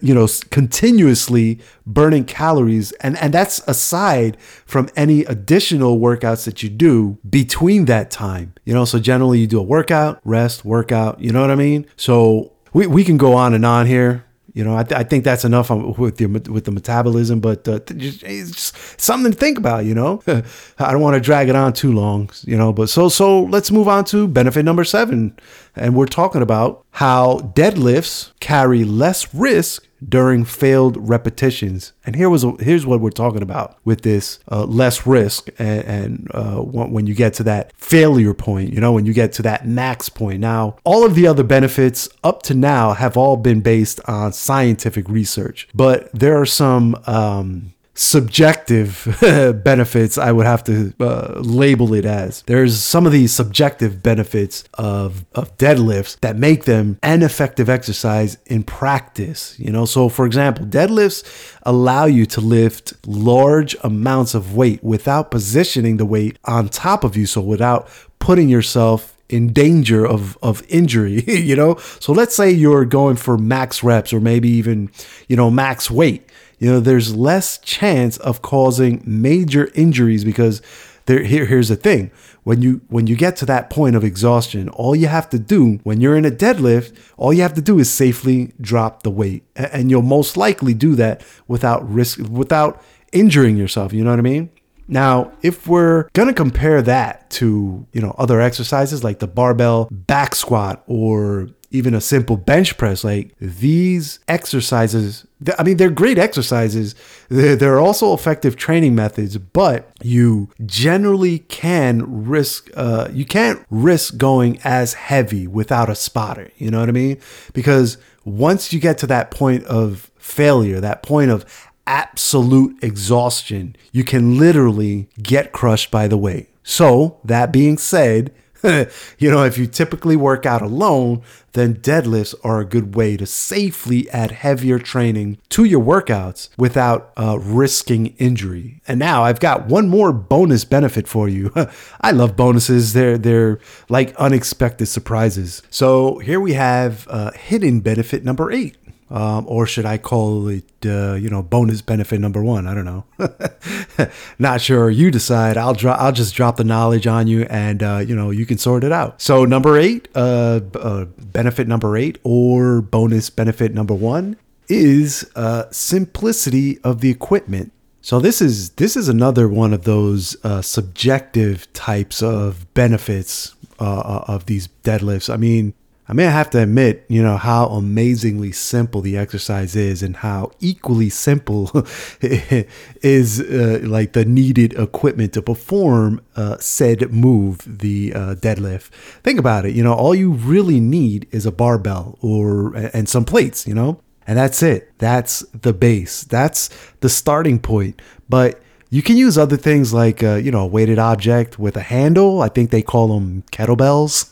you 0.00 0.14
know, 0.14 0.28
continuously 0.50 1.60
burning 1.86 2.24
calories. 2.24 2.92
And, 2.92 3.18
and 3.18 3.34
that's 3.34 3.60
aside 3.68 4.36
from 4.64 4.88
any 4.96 5.24
additional 5.24 5.98
workouts 5.98 6.44
that 6.44 6.62
you 6.62 6.68
do 6.68 7.18
between 7.28 7.84
that 7.86 8.10
time. 8.10 8.54
You 8.64 8.74
know, 8.74 8.84
so 8.84 8.98
generally 8.98 9.40
you 9.40 9.46
do 9.46 9.60
a 9.60 9.62
workout, 9.62 10.20
rest, 10.24 10.64
workout, 10.64 11.20
you 11.20 11.32
know 11.32 11.40
what 11.40 11.50
I 11.50 11.56
mean? 11.56 11.86
So 11.96 12.52
we, 12.72 12.86
we 12.86 13.04
can 13.04 13.16
go 13.16 13.34
on 13.34 13.54
and 13.54 13.64
on 13.64 13.86
here. 13.86 14.24
You 14.52 14.64
know, 14.64 14.74
I, 14.74 14.84
th- 14.84 14.98
I 14.98 15.04
think 15.04 15.22
that's 15.24 15.44
enough 15.44 15.68
with 15.68 16.18
your 16.18 16.30
with 16.30 16.64
the 16.64 16.70
metabolism, 16.70 17.40
but 17.40 17.68
uh, 17.68 17.78
just, 17.94 18.22
it's 18.22 18.50
just 18.50 18.98
something 18.98 19.30
to 19.30 19.36
think 19.36 19.58
about. 19.58 19.84
You 19.84 19.94
know, 19.94 20.22
I 20.78 20.92
don't 20.92 21.02
want 21.02 21.12
to 21.14 21.20
drag 21.20 21.50
it 21.50 21.54
on 21.54 21.74
too 21.74 21.92
long. 21.92 22.30
You 22.42 22.56
know, 22.56 22.72
but 22.72 22.88
so 22.88 23.10
so 23.10 23.42
let's 23.42 23.70
move 23.70 23.86
on 23.86 24.06
to 24.06 24.26
benefit 24.26 24.64
number 24.64 24.82
seven, 24.82 25.36
and 25.74 25.94
we're 25.94 26.06
talking 26.06 26.40
about 26.40 26.86
how 26.92 27.52
deadlifts 27.54 28.32
carry 28.40 28.84
less 28.84 29.34
risk 29.34 29.85
during 30.06 30.44
failed 30.44 30.96
repetitions. 31.08 31.92
And 32.04 32.16
here 32.16 32.30
was 32.30 32.44
here's 32.60 32.86
what 32.86 33.00
we're 33.00 33.10
talking 33.10 33.42
about 33.42 33.76
with 33.84 34.02
this 34.02 34.38
uh, 34.50 34.64
less 34.64 35.06
risk 35.06 35.48
and, 35.58 35.84
and 35.84 36.30
uh, 36.34 36.56
when 36.62 37.06
you 37.06 37.14
get 37.14 37.34
to 37.34 37.42
that 37.44 37.72
failure 37.76 38.34
point, 38.34 38.72
you 38.72 38.80
know, 38.80 38.92
when 38.92 39.06
you 39.06 39.12
get 39.12 39.32
to 39.34 39.42
that 39.42 39.66
max 39.66 40.08
point. 40.08 40.40
Now, 40.40 40.76
all 40.84 41.04
of 41.04 41.14
the 41.14 41.26
other 41.26 41.42
benefits 41.42 42.08
up 42.22 42.42
to 42.44 42.54
now 42.54 42.92
have 42.92 43.16
all 43.16 43.36
been 43.36 43.60
based 43.60 44.00
on 44.06 44.32
scientific 44.32 45.08
research, 45.08 45.68
but 45.74 46.10
there 46.12 46.40
are 46.40 46.46
some 46.46 46.96
um, 47.06 47.72
subjective 47.96 49.18
benefits 49.64 50.18
I 50.18 50.30
would 50.30 50.46
have 50.46 50.62
to 50.64 50.92
uh, 51.00 51.40
label 51.40 51.94
it 51.94 52.04
as. 52.04 52.42
There's 52.42 52.78
some 52.78 53.06
of 53.06 53.12
these 53.12 53.32
subjective 53.32 54.02
benefits 54.02 54.64
of, 54.74 55.24
of 55.34 55.56
deadlifts 55.56 56.20
that 56.20 56.36
make 56.36 56.64
them 56.64 56.98
an 57.02 57.22
effective 57.22 57.68
exercise 57.68 58.38
in 58.46 58.62
practice. 58.62 59.58
You 59.58 59.72
know, 59.72 59.86
so 59.86 60.08
for 60.08 60.26
example, 60.26 60.66
deadlifts 60.66 61.24
allow 61.62 62.04
you 62.04 62.26
to 62.26 62.40
lift 62.40 62.94
large 63.06 63.74
amounts 63.82 64.34
of 64.34 64.54
weight 64.54 64.84
without 64.84 65.30
positioning 65.30 65.96
the 65.96 66.06
weight 66.06 66.38
on 66.44 66.68
top 66.68 67.02
of 67.02 67.16
you. 67.16 67.26
So 67.26 67.40
without 67.40 67.88
putting 68.18 68.48
yourself 68.48 69.16
in 69.28 69.52
danger 69.52 70.06
of 70.06 70.38
of 70.40 70.62
injury 70.68 71.22
you 71.26 71.56
know 71.56 71.76
so 71.98 72.12
let's 72.12 72.34
say 72.34 72.50
you're 72.50 72.84
going 72.84 73.16
for 73.16 73.36
max 73.36 73.82
reps 73.82 74.12
or 74.12 74.20
maybe 74.20 74.48
even 74.48 74.88
you 75.28 75.34
know 75.34 75.50
max 75.50 75.90
weight 75.90 76.30
you 76.58 76.70
know, 76.70 76.80
there's 76.80 77.14
less 77.14 77.58
chance 77.58 78.16
of 78.18 78.42
causing 78.42 79.02
major 79.04 79.70
injuries 79.74 80.24
because 80.24 80.62
there 81.06 81.22
here, 81.22 81.46
here's 81.46 81.68
the 81.68 81.76
thing. 81.76 82.10
When 82.44 82.62
you 82.62 82.80
when 82.88 83.06
you 83.06 83.16
get 83.16 83.36
to 83.36 83.46
that 83.46 83.70
point 83.70 83.96
of 83.96 84.04
exhaustion, 84.04 84.68
all 84.70 84.94
you 84.94 85.08
have 85.08 85.28
to 85.30 85.38
do 85.38 85.80
when 85.82 86.00
you're 86.00 86.16
in 86.16 86.24
a 86.24 86.30
deadlift, 86.30 86.96
all 87.16 87.32
you 87.32 87.42
have 87.42 87.54
to 87.54 87.60
do 87.60 87.78
is 87.78 87.90
safely 87.90 88.52
drop 88.60 89.02
the 89.02 89.10
weight. 89.10 89.44
And 89.54 89.90
you'll 89.90 90.02
most 90.02 90.36
likely 90.36 90.74
do 90.74 90.94
that 90.96 91.24
without 91.48 91.88
risk 91.88 92.18
without 92.28 92.82
injuring 93.12 93.56
yourself, 93.56 93.92
you 93.92 94.04
know 94.04 94.10
what 94.10 94.18
I 94.18 94.22
mean? 94.22 94.50
Now, 94.88 95.32
if 95.42 95.66
we're 95.66 96.08
going 96.12 96.28
to 96.28 96.34
compare 96.34 96.80
that 96.82 97.28
to, 97.30 97.86
you 97.92 98.00
know, 98.00 98.14
other 98.18 98.40
exercises 98.40 99.02
like 99.02 99.18
the 99.18 99.26
barbell 99.26 99.88
back 99.90 100.34
squat 100.34 100.84
or 100.86 101.48
even 101.76 101.94
a 101.94 102.00
simple 102.00 102.36
bench 102.36 102.76
press, 102.76 103.04
like 103.04 103.34
these 103.38 104.18
exercises, 104.28 105.26
I 105.58 105.62
mean, 105.62 105.76
they're 105.76 105.90
great 105.90 106.18
exercises. 106.18 106.94
They're 107.28 107.78
also 107.78 108.14
effective 108.14 108.56
training 108.56 108.94
methods, 108.94 109.36
but 109.36 109.90
you 110.02 110.50
generally 110.64 111.40
can 111.40 112.26
risk, 112.26 112.70
uh, 112.76 113.08
you 113.12 113.24
can't 113.24 113.64
risk 113.70 114.16
going 114.16 114.58
as 114.64 114.94
heavy 114.94 115.46
without 115.46 115.90
a 115.90 115.94
spotter. 115.94 116.50
You 116.56 116.70
know 116.70 116.80
what 116.80 116.88
I 116.88 116.92
mean? 116.92 117.18
Because 117.52 117.98
once 118.24 118.72
you 118.72 118.80
get 118.80 118.98
to 118.98 119.06
that 119.08 119.30
point 119.30 119.64
of 119.64 120.10
failure, 120.18 120.80
that 120.80 121.02
point 121.02 121.30
of 121.30 121.44
absolute 121.86 122.82
exhaustion, 122.82 123.76
you 123.92 124.04
can 124.04 124.38
literally 124.38 125.08
get 125.22 125.52
crushed 125.52 125.90
by 125.90 126.08
the 126.08 126.18
weight. 126.18 126.48
So, 126.62 127.20
that 127.24 127.52
being 127.52 127.78
said, 127.78 128.34
you 129.18 129.30
know, 129.30 129.44
if 129.44 129.58
you 129.58 129.66
typically 129.66 130.16
work 130.16 130.46
out 130.46 130.62
alone, 130.62 131.22
then 131.52 131.76
deadlifts 131.76 132.34
are 132.44 132.60
a 132.60 132.64
good 132.64 132.94
way 132.94 133.16
to 133.16 133.26
safely 133.26 134.10
add 134.10 134.30
heavier 134.30 134.78
training 134.78 135.38
to 135.48 135.64
your 135.64 135.82
workouts 135.82 136.50
without 136.58 137.12
uh, 137.16 137.38
risking 137.38 138.08
injury. 138.18 138.82
And 138.86 138.98
now 138.98 139.24
I've 139.24 139.40
got 139.40 139.66
one 139.66 139.88
more 139.88 140.12
bonus 140.12 140.64
benefit 140.64 141.08
for 141.08 141.28
you. 141.28 141.52
I 142.00 142.10
love 142.10 142.36
bonuses. 142.36 142.92
They're 142.92 143.18
they're 143.18 143.58
like 143.88 144.14
unexpected 144.16 144.86
surprises. 144.86 145.62
So 145.70 146.18
here 146.18 146.40
we 146.40 146.52
have 146.54 147.06
uh, 147.08 147.30
hidden 147.32 147.80
benefit 147.80 148.24
number 148.24 148.52
eight 148.52 148.76
Um, 149.08 149.44
or 149.46 149.66
should 149.66 149.86
I 149.86 149.98
call 149.98 150.48
it, 150.48 150.64
uh, 150.84 151.14
you 151.14 151.30
know, 151.30 151.40
bonus 151.40 151.80
benefit 151.80 152.20
number 152.20 152.42
one? 152.42 152.66
I 152.66 152.74
don't 152.74 152.84
know. 152.84 153.04
Not 154.38 154.60
sure. 154.60 154.90
You 154.90 155.12
decide. 155.12 155.56
I'll 155.56 155.74
drop. 155.74 156.00
I'll 156.00 156.12
just 156.12 156.34
drop 156.34 156.56
the 156.56 156.64
knowledge 156.64 157.06
on 157.06 157.28
you, 157.28 157.42
and 157.44 157.82
uh, 157.82 157.98
you 157.98 158.16
know, 158.16 158.30
you 158.30 158.44
can 158.46 158.58
sort 158.58 158.82
it 158.82 158.90
out. 158.90 159.22
So 159.22 159.44
number 159.44 159.78
eight, 159.78 160.08
uh, 160.16 160.60
uh 160.74 161.04
benefit 161.04 161.68
number 161.68 161.96
eight, 161.96 162.18
or 162.24 162.82
bonus 162.82 163.30
benefit 163.30 163.72
number 163.72 163.94
one 163.94 164.36
is 164.68 165.30
uh, 165.36 165.64
simplicity 165.70 166.80
of 166.80 167.00
the 167.00 167.10
equipment. 167.10 167.72
So 168.02 168.18
this 168.18 168.42
is 168.42 168.70
this 168.70 168.96
is 168.96 169.08
another 169.08 169.48
one 169.48 169.72
of 169.72 169.84
those 169.84 170.36
uh, 170.44 170.62
subjective 170.62 171.72
types 171.72 172.22
of 172.22 172.72
benefits 172.74 173.54
of 173.78 174.46
these 174.46 174.68
deadlifts. 174.82 175.32
I 175.32 175.36
mean, 175.36 175.74
I 176.08 176.12
may 176.12 176.24
have 176.24 176.50
to 176.50 176.62
admit, 176.62 177.04
you 177.08 177.20
know, 177.20 177.36
how 177.36 177.66
amazingly 177.66 178.52
simple 178.52 179.00
the 179.00 179.16
exercise 179.16 179.74
is 179.74 180.02
and 180.02 180.16
how 180.16 180.52
equally 180.60 181.10
simple 181.10 181.70
is 182.20 183.40
uh, 183.40 183.80
like 183.82 184.12
the 184.12 184.24
needed 184.24 184.78
equipment 184.78 185.32
to 185.32 185.42
perform 185.42 186.20
uh, 186.36 186.58
said 186.58 187.12
move, 187.12 187.80
the 187.80 188.12
uh, 188.14 188.34
deadlift. 188.36 188.90
Think 189.24 189.40
about 189.40 189.66
it, 189.66 189.74
you 189.74 189.82
know, 189.82 189.94
all 189.94 190.14
you 190.14 190.30
really 190.30 190.78
need 190.78 191.26
is 191.32 191.44
a 191.44 191.52
barbell 191.52 192.18
or 192.20 192.74
and 192.76 193.08
some 193.08 193.24
plates, 193.24 193.66
you 193.66 193.74
know? 193.74 194.00
And 194.28 194.38
that's 194.38 194.62
it. 194.62 194.92
That's 194.98 195.40
the 195.52 195.72
base. 195.72 196.24
That's 196.24 196.68
the 197.00 197.08
starting 197.08 197.60
point. 197.60 198.02
But 198.28 198.60
you 198.88 199.02
can 199.02 199.16
use 199.16 199.36
other 199.36 199.56
things 199.56 199.92
like, 199.92 200.22
uh, 200.22 200.34
you 200.34 200.50
know, 200.50 200.60
a 200.60 200.66
weighted 200.66 200.98
object 200.98 201.58
with 201.58 201.76
a 201.76 201.82
handle. 201.82 202.40
I 202.40 202.48
think 202.48 202.70
they 202.70 202.82
call 202.82 203.08
them 203.08 203.42
kettlebells. 203.50 204.30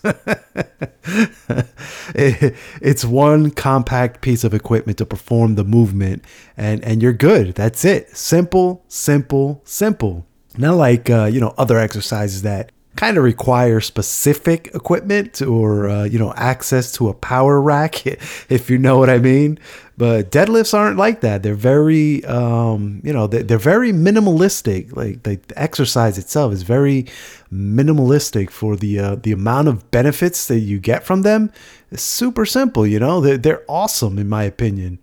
it's 2.15 3.05
one 3.05 3.51
compact 3.51 4.21
piece 4.21 4.45
of 4.45 4.55
equipment 4.55 4.99
to 4.99 5.07
perform 5.07 5.57
the 5.57 5.65
movement, 5.65 6.25
and, 6.57 6.85
and 6.85 7.03
you're 7.03 7.13
good. 7.13 7.55
That's 7.55 7.85
it. 7.85 8.17
Simple, 8.17 8.85
simple, 8.89 9.61
simple. 9.65 10.27
Not 10.57 10.77
like, 10.77 11.11
uh, 11.11 11.25
you 11.25 11.41
know, 11.41 11.53
other 11.59 11.79
exercises 11.79 12.43
that 12.43 12.71
kind 12.97 13.17
of 13.17 13.25
require 13.25 13.81
specific 13.81 14.71
equipment 14.75 15.43
or 15.43 15.89
uh, 15.89 16.05
you 16.05 16.19
know 16.19 16.33
access 16.37 16.93
to 16.93 17.09
a 17.09 17.15
power 17.15 17.61
rack 17.61 18.07
if 18.49 18.71
you 18.71 18.79
know 18.79 18.99
what 18.99 19.11
i 19.11 19.19
mean. 19.19 19.59
But 19.97 20.33
deadlifts 20.33 20.75
aren't 20.75 20.97
like 20.97 21.21
that. 21.21 21.45
They're 21.45 21.55
very 21.55 22.25
um, 22.25 23.01
you 23.05 23.13
know 23.13 23.29
they're, 23.29 23.59
very 23.59 23.93
minimalistic. 23.93 24.95
Like 24.97 25.23
the 25.23 25.41
exercise 25.55 26.19
itself 26.19 26.53
is 26.53 26.63
very 26.63 27.07
minimalistic 27.53 28.51
for 28.51 28.75
the 28.75 28.99
uh, 28.99 29.15
the 29.17 29.31
amount 29.31 29.69
of 29.69 29.89
benefits 29.93 30.49
that 30.49 30.61
you 30.61 30.81
get 30.81 31.05
from 31.05 31.23
them. 31.23 31.53
It's 31.93 32.03
super 32.03 32.45
simple 32.45 32.85
you 32.87 32.99
know? 32.99 33.21
They're, 33.21 33.39
they're 33.39 33.63
awesome 33.69 34.19
in 34.19 34.29
my 34.29 34.43
opinion 34.43 34.99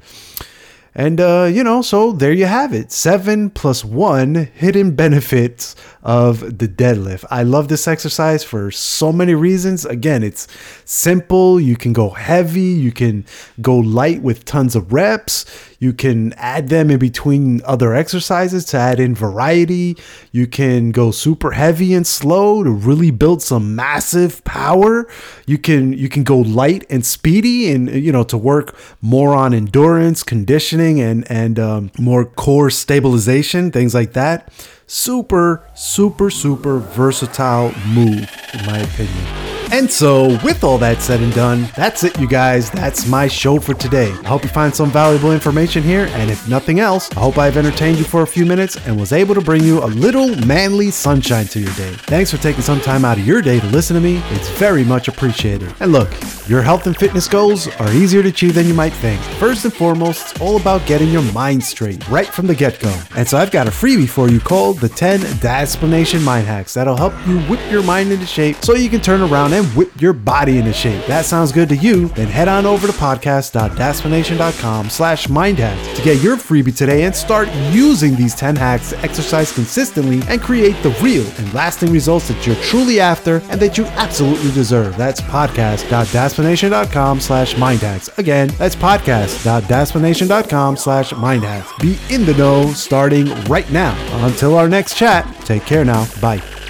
and, 0.94 1.22
uh, 1.22 1.50
you 1.52 1.64
know, 1.64 1.82
so 1.82 2.12
there 2.12 2.34
you 2.34 2.46
have 2.46 2.74
it. 2.74 2.92
Seven 2.92 3.50
plus 3.50 3.86
one 3.86 4.36
hidden 4.36 4.94
benefits 4.94 5.76
of 6.04 6.58
the 6.58 6.68
deadlift. 6.68 7.24
I 7.32 7.44
love 7.44 7.70
this 7.70 7.88
exercise 7.88 8.44
for 8.44 8.72
so 8.72 9.14
many 9.14 9.34
reasons. 9.34 9.86
Again, 9.86 10.22
it's 10.22 10.48
simple. 10.84 11.62
You 11.62 11.78
can 11.78 11.94
go 11.94 12.10
heavy. 12.10 12.62
You 12.62 12.92
can 12.92 13.26
go 13.62 13.78
light 13.78 14.22
with 14.22 14.44
tons 14.44 14.76
of 14.76 14.92
reps. 14.92 15.46
You 15.82 15.94
can 15.94 16.34
add 16.34 16.70
them 16.70 16.92
in 16.92 17.00
between 17.00 17.64
other 17.66 17.96
exercises 17.96 18.66
to 18.66 18.78
add 18.78 19.00
in 19.00 19.16
variety. 19.16 19.98
You 20.32 20.46
can 20.46 20.92
go 20.92 21.10
super 21.10 21.54
heavy 21.54 21.96
and 21.96 22.06
slow 22.06 22.64
to 22.64 22.70
really 22.70 23.10
build 23.10 23.42
some 23.42 23.76
massive 23.76 24.44
power. 24.44 25.10
You 25.48 25.58
can 25.58 25.92
you 25.94 26.08
can 26.08 26.24
go 26.24 26.38
light 26.38 26.86
and 26.92 27.04
speedy 27.04 27.72
and 27.72 27.90
you 27.90 28.12
know 28.12 28.24
to 28.26 28.38
work 28.38 28.78
more 29.02 29.34
on 29.34 29.56
endurance, 29.56 30.22
conditioning 30.22 31.02
and 31.02 31.30
and 31.32 31.58
um, 31.58 31.92
more 31.98 32.26
core 32.26 32.70
stabilization, 32.70 33.72
things 33.72 33.96
like 33.96 34.14
that. 34.14 34.54
Super 34.86 35.68
super 35.74 36.30
super 36.30 36.78
versatile 36.78 37.74
move 37.88 38.30
in 38.54 38.66
my 38.68 38.78
opinion. 38.78 39.51
And 39.74 39.90
so, 39.90 40.38
with 40.44 40.66
all 40.66 40.78
that 40.80 41.02
said 41.02 41.22
and 41.22 41.34
done, 41.34 41.70
that's 41.78 42.04
it, 42.04 42.20
you 42.20 42.28
guys. 42.28 42.70
That's 42.72 43.08
my 43.08 43.30
show 43.30 43.58
for 43.58 43.74
today. 43.74 44.12
I 44.12 44.28
hope 44.28 44.44
you 44.44 44.50
find 44.50 44.76
some 44.76 44.92
valuable 44.92 45.32
information 45.32 45.82
here, 45.82 46.08
and 46.12 46.30
if 46.30 46.46
nothing 46.50 46.82
else, 46.82 47.10
I 47.16 47.22
hope 47.22 47.38
I've 47.38 47.56
entertained 47.56 47.98
you 47.98 48.04
for 48.04 48.22
a 48.24 48.28
few 48.28 48.46
minutes 48.46 48.76
and 48.86 49.00
was 49.00 49.14
able 49.14 49.34
to 49.34 49.40
bring 49.40 49.64
you 49.64 49.82
a 49.82 49.88
little 49.88 50.36
manly 50.46 50.92
sunshine 50.92 51.46
to 51.46 51.62
your 51.62 51.74
day. 51.76 51.94
Thanks 51.94 52.30
for 52.30 52.38
taking 52.38 52.64
some 52.64 52.82
time 52.82 53.06
out 53.06 53.18
of 53.18 53.26
your 53.26 53.42
day 53.42 53.62
to 53.62 53.68
listen 53.68 53.96
to 53.96 54.02
me. 54.02 54.22
It's 54.32 54.50
very 54.50 54.84
much 54.84 55.08
appreciated. 55.08 55.74
And 55.80 55.94
look, 55.94 56.12
your 56.50 56.62
health 56.62 56.86
and 56.86 56.98
fitness 56.98 57.30
goals 57.30 57.70
are 57.70 57.94
easier 57.94 58.22
to 58.24 58.28
achieve 58.28 58.56
than 58.56 58.68
you 58.68 58.74
might 58.74 58.94
think. 58.94 59.22
First 59.40 59.64
and 59.64 59.74
foremost, 59.74 60.32
it's 60.32 60.42
all 60.42 60.58
about 60.58 60.86
getting 60.86 61.08
your 61.08 61.24
mind 61.32 61.64
straight 61.64 62.06
right 62.10 62.28
from 62.28 62.46
the 62.46 62.56
get 62.56 62.78
go. 62.82 62.94
And 63.16 63.26
so, 63.26 63.38
I've 63.38 63.52
got 63.52 63.68
a 63.68 63.72
freebie 63.72 64.10
for 64.10 64.30
you 64.30 64.42
called 64.42 64.80
the 64.80 64.90
10 64.90 65.22
Dasplanation 65.40 66.22
Mind 66.24 66.46
Hacks 66.46 66.74
that'll 66.74 66.98
help 66.98 67.14
you 67.26 67.40
whip 67.44 67.62
your 67.72 67.84
mind 67.84 68.12
into 68.12 68.26
shape 68.26 68.58
so 68.58 68.76
you 68.76 68.90
can 68.90 69.00
turn 69.00 69.22
around 69.22 69.54
and 69.54 69.61
and 69.62 69.76
whip 69.76 70.02
your 70.02 70.14
body 70.14 70.58
into 70.58 70.74
shape. 70.74 71.06
That 71.06 71.26
sounds 71.26 71.52
good 71.52 71.70
to 71.70 71.76
you? 71.76 72.08
Then 72.10 72.28
head 72.28 72.48
on 72.48 72.66
over 72.66 72.88
to 72.88 72.94
podcast.dasplanation.com 72.94 74.90
slash 74.90 75.28
mindhacks 75.28 75.96
to 75.96 76.02
get 76.02 76.22
your 76.22 76.36
freebie 76.36 76.76
today 76.76 77.04
and 77.04 77.16
start 77.16 77.48
using 77.72 78.16
these 78.16 78.36
10 78.36 78.56
hacks 78.56 78.90
to 78.90 79.00
exercise 79.00 79.52
consistently 79.52 80.22
and 80.28 80.42
create 80.42 80.82
the 80.84 80.90
real 81.02 81.26
and 81.38 81.54
lasting 81.54 81.92
results 81.92 82.28
that 82.28 82.46
you're 82.46 82.56
truly 82.58 83.00
after 83.00 83.38
and 83.50 83.60
that 83.62 83.78
you 83.78 83.86
absolutely 83.86 84.52
deserve. 84.52 84.98
That's 84.98 85.22
podcast.dasplanation.com 85.22 87.20
slash 87.20 87.56
mindhacks. 87.56 88.18
Again, 88.18 88.50
that's 88.58 88.76
podcast.dasplanation.com 88.76 90.78
slash 90.78 91.14
mindhacks. 91.14 91.80
Be 91.80 91.98
in 92.14 92.26
the 92.26 92.34
know 92.34 92.72
starting 92.74 93.28
right 93.46 93.70
now. 93.72 93.96
Until 94.26 94.56
our 94.56 94.68
next 94.68 94.96
chat, 94.96 95.26
take 95.46 95.64
care 95.64 95.86
now. 95.86 96.08
Bye. 96.20 96.61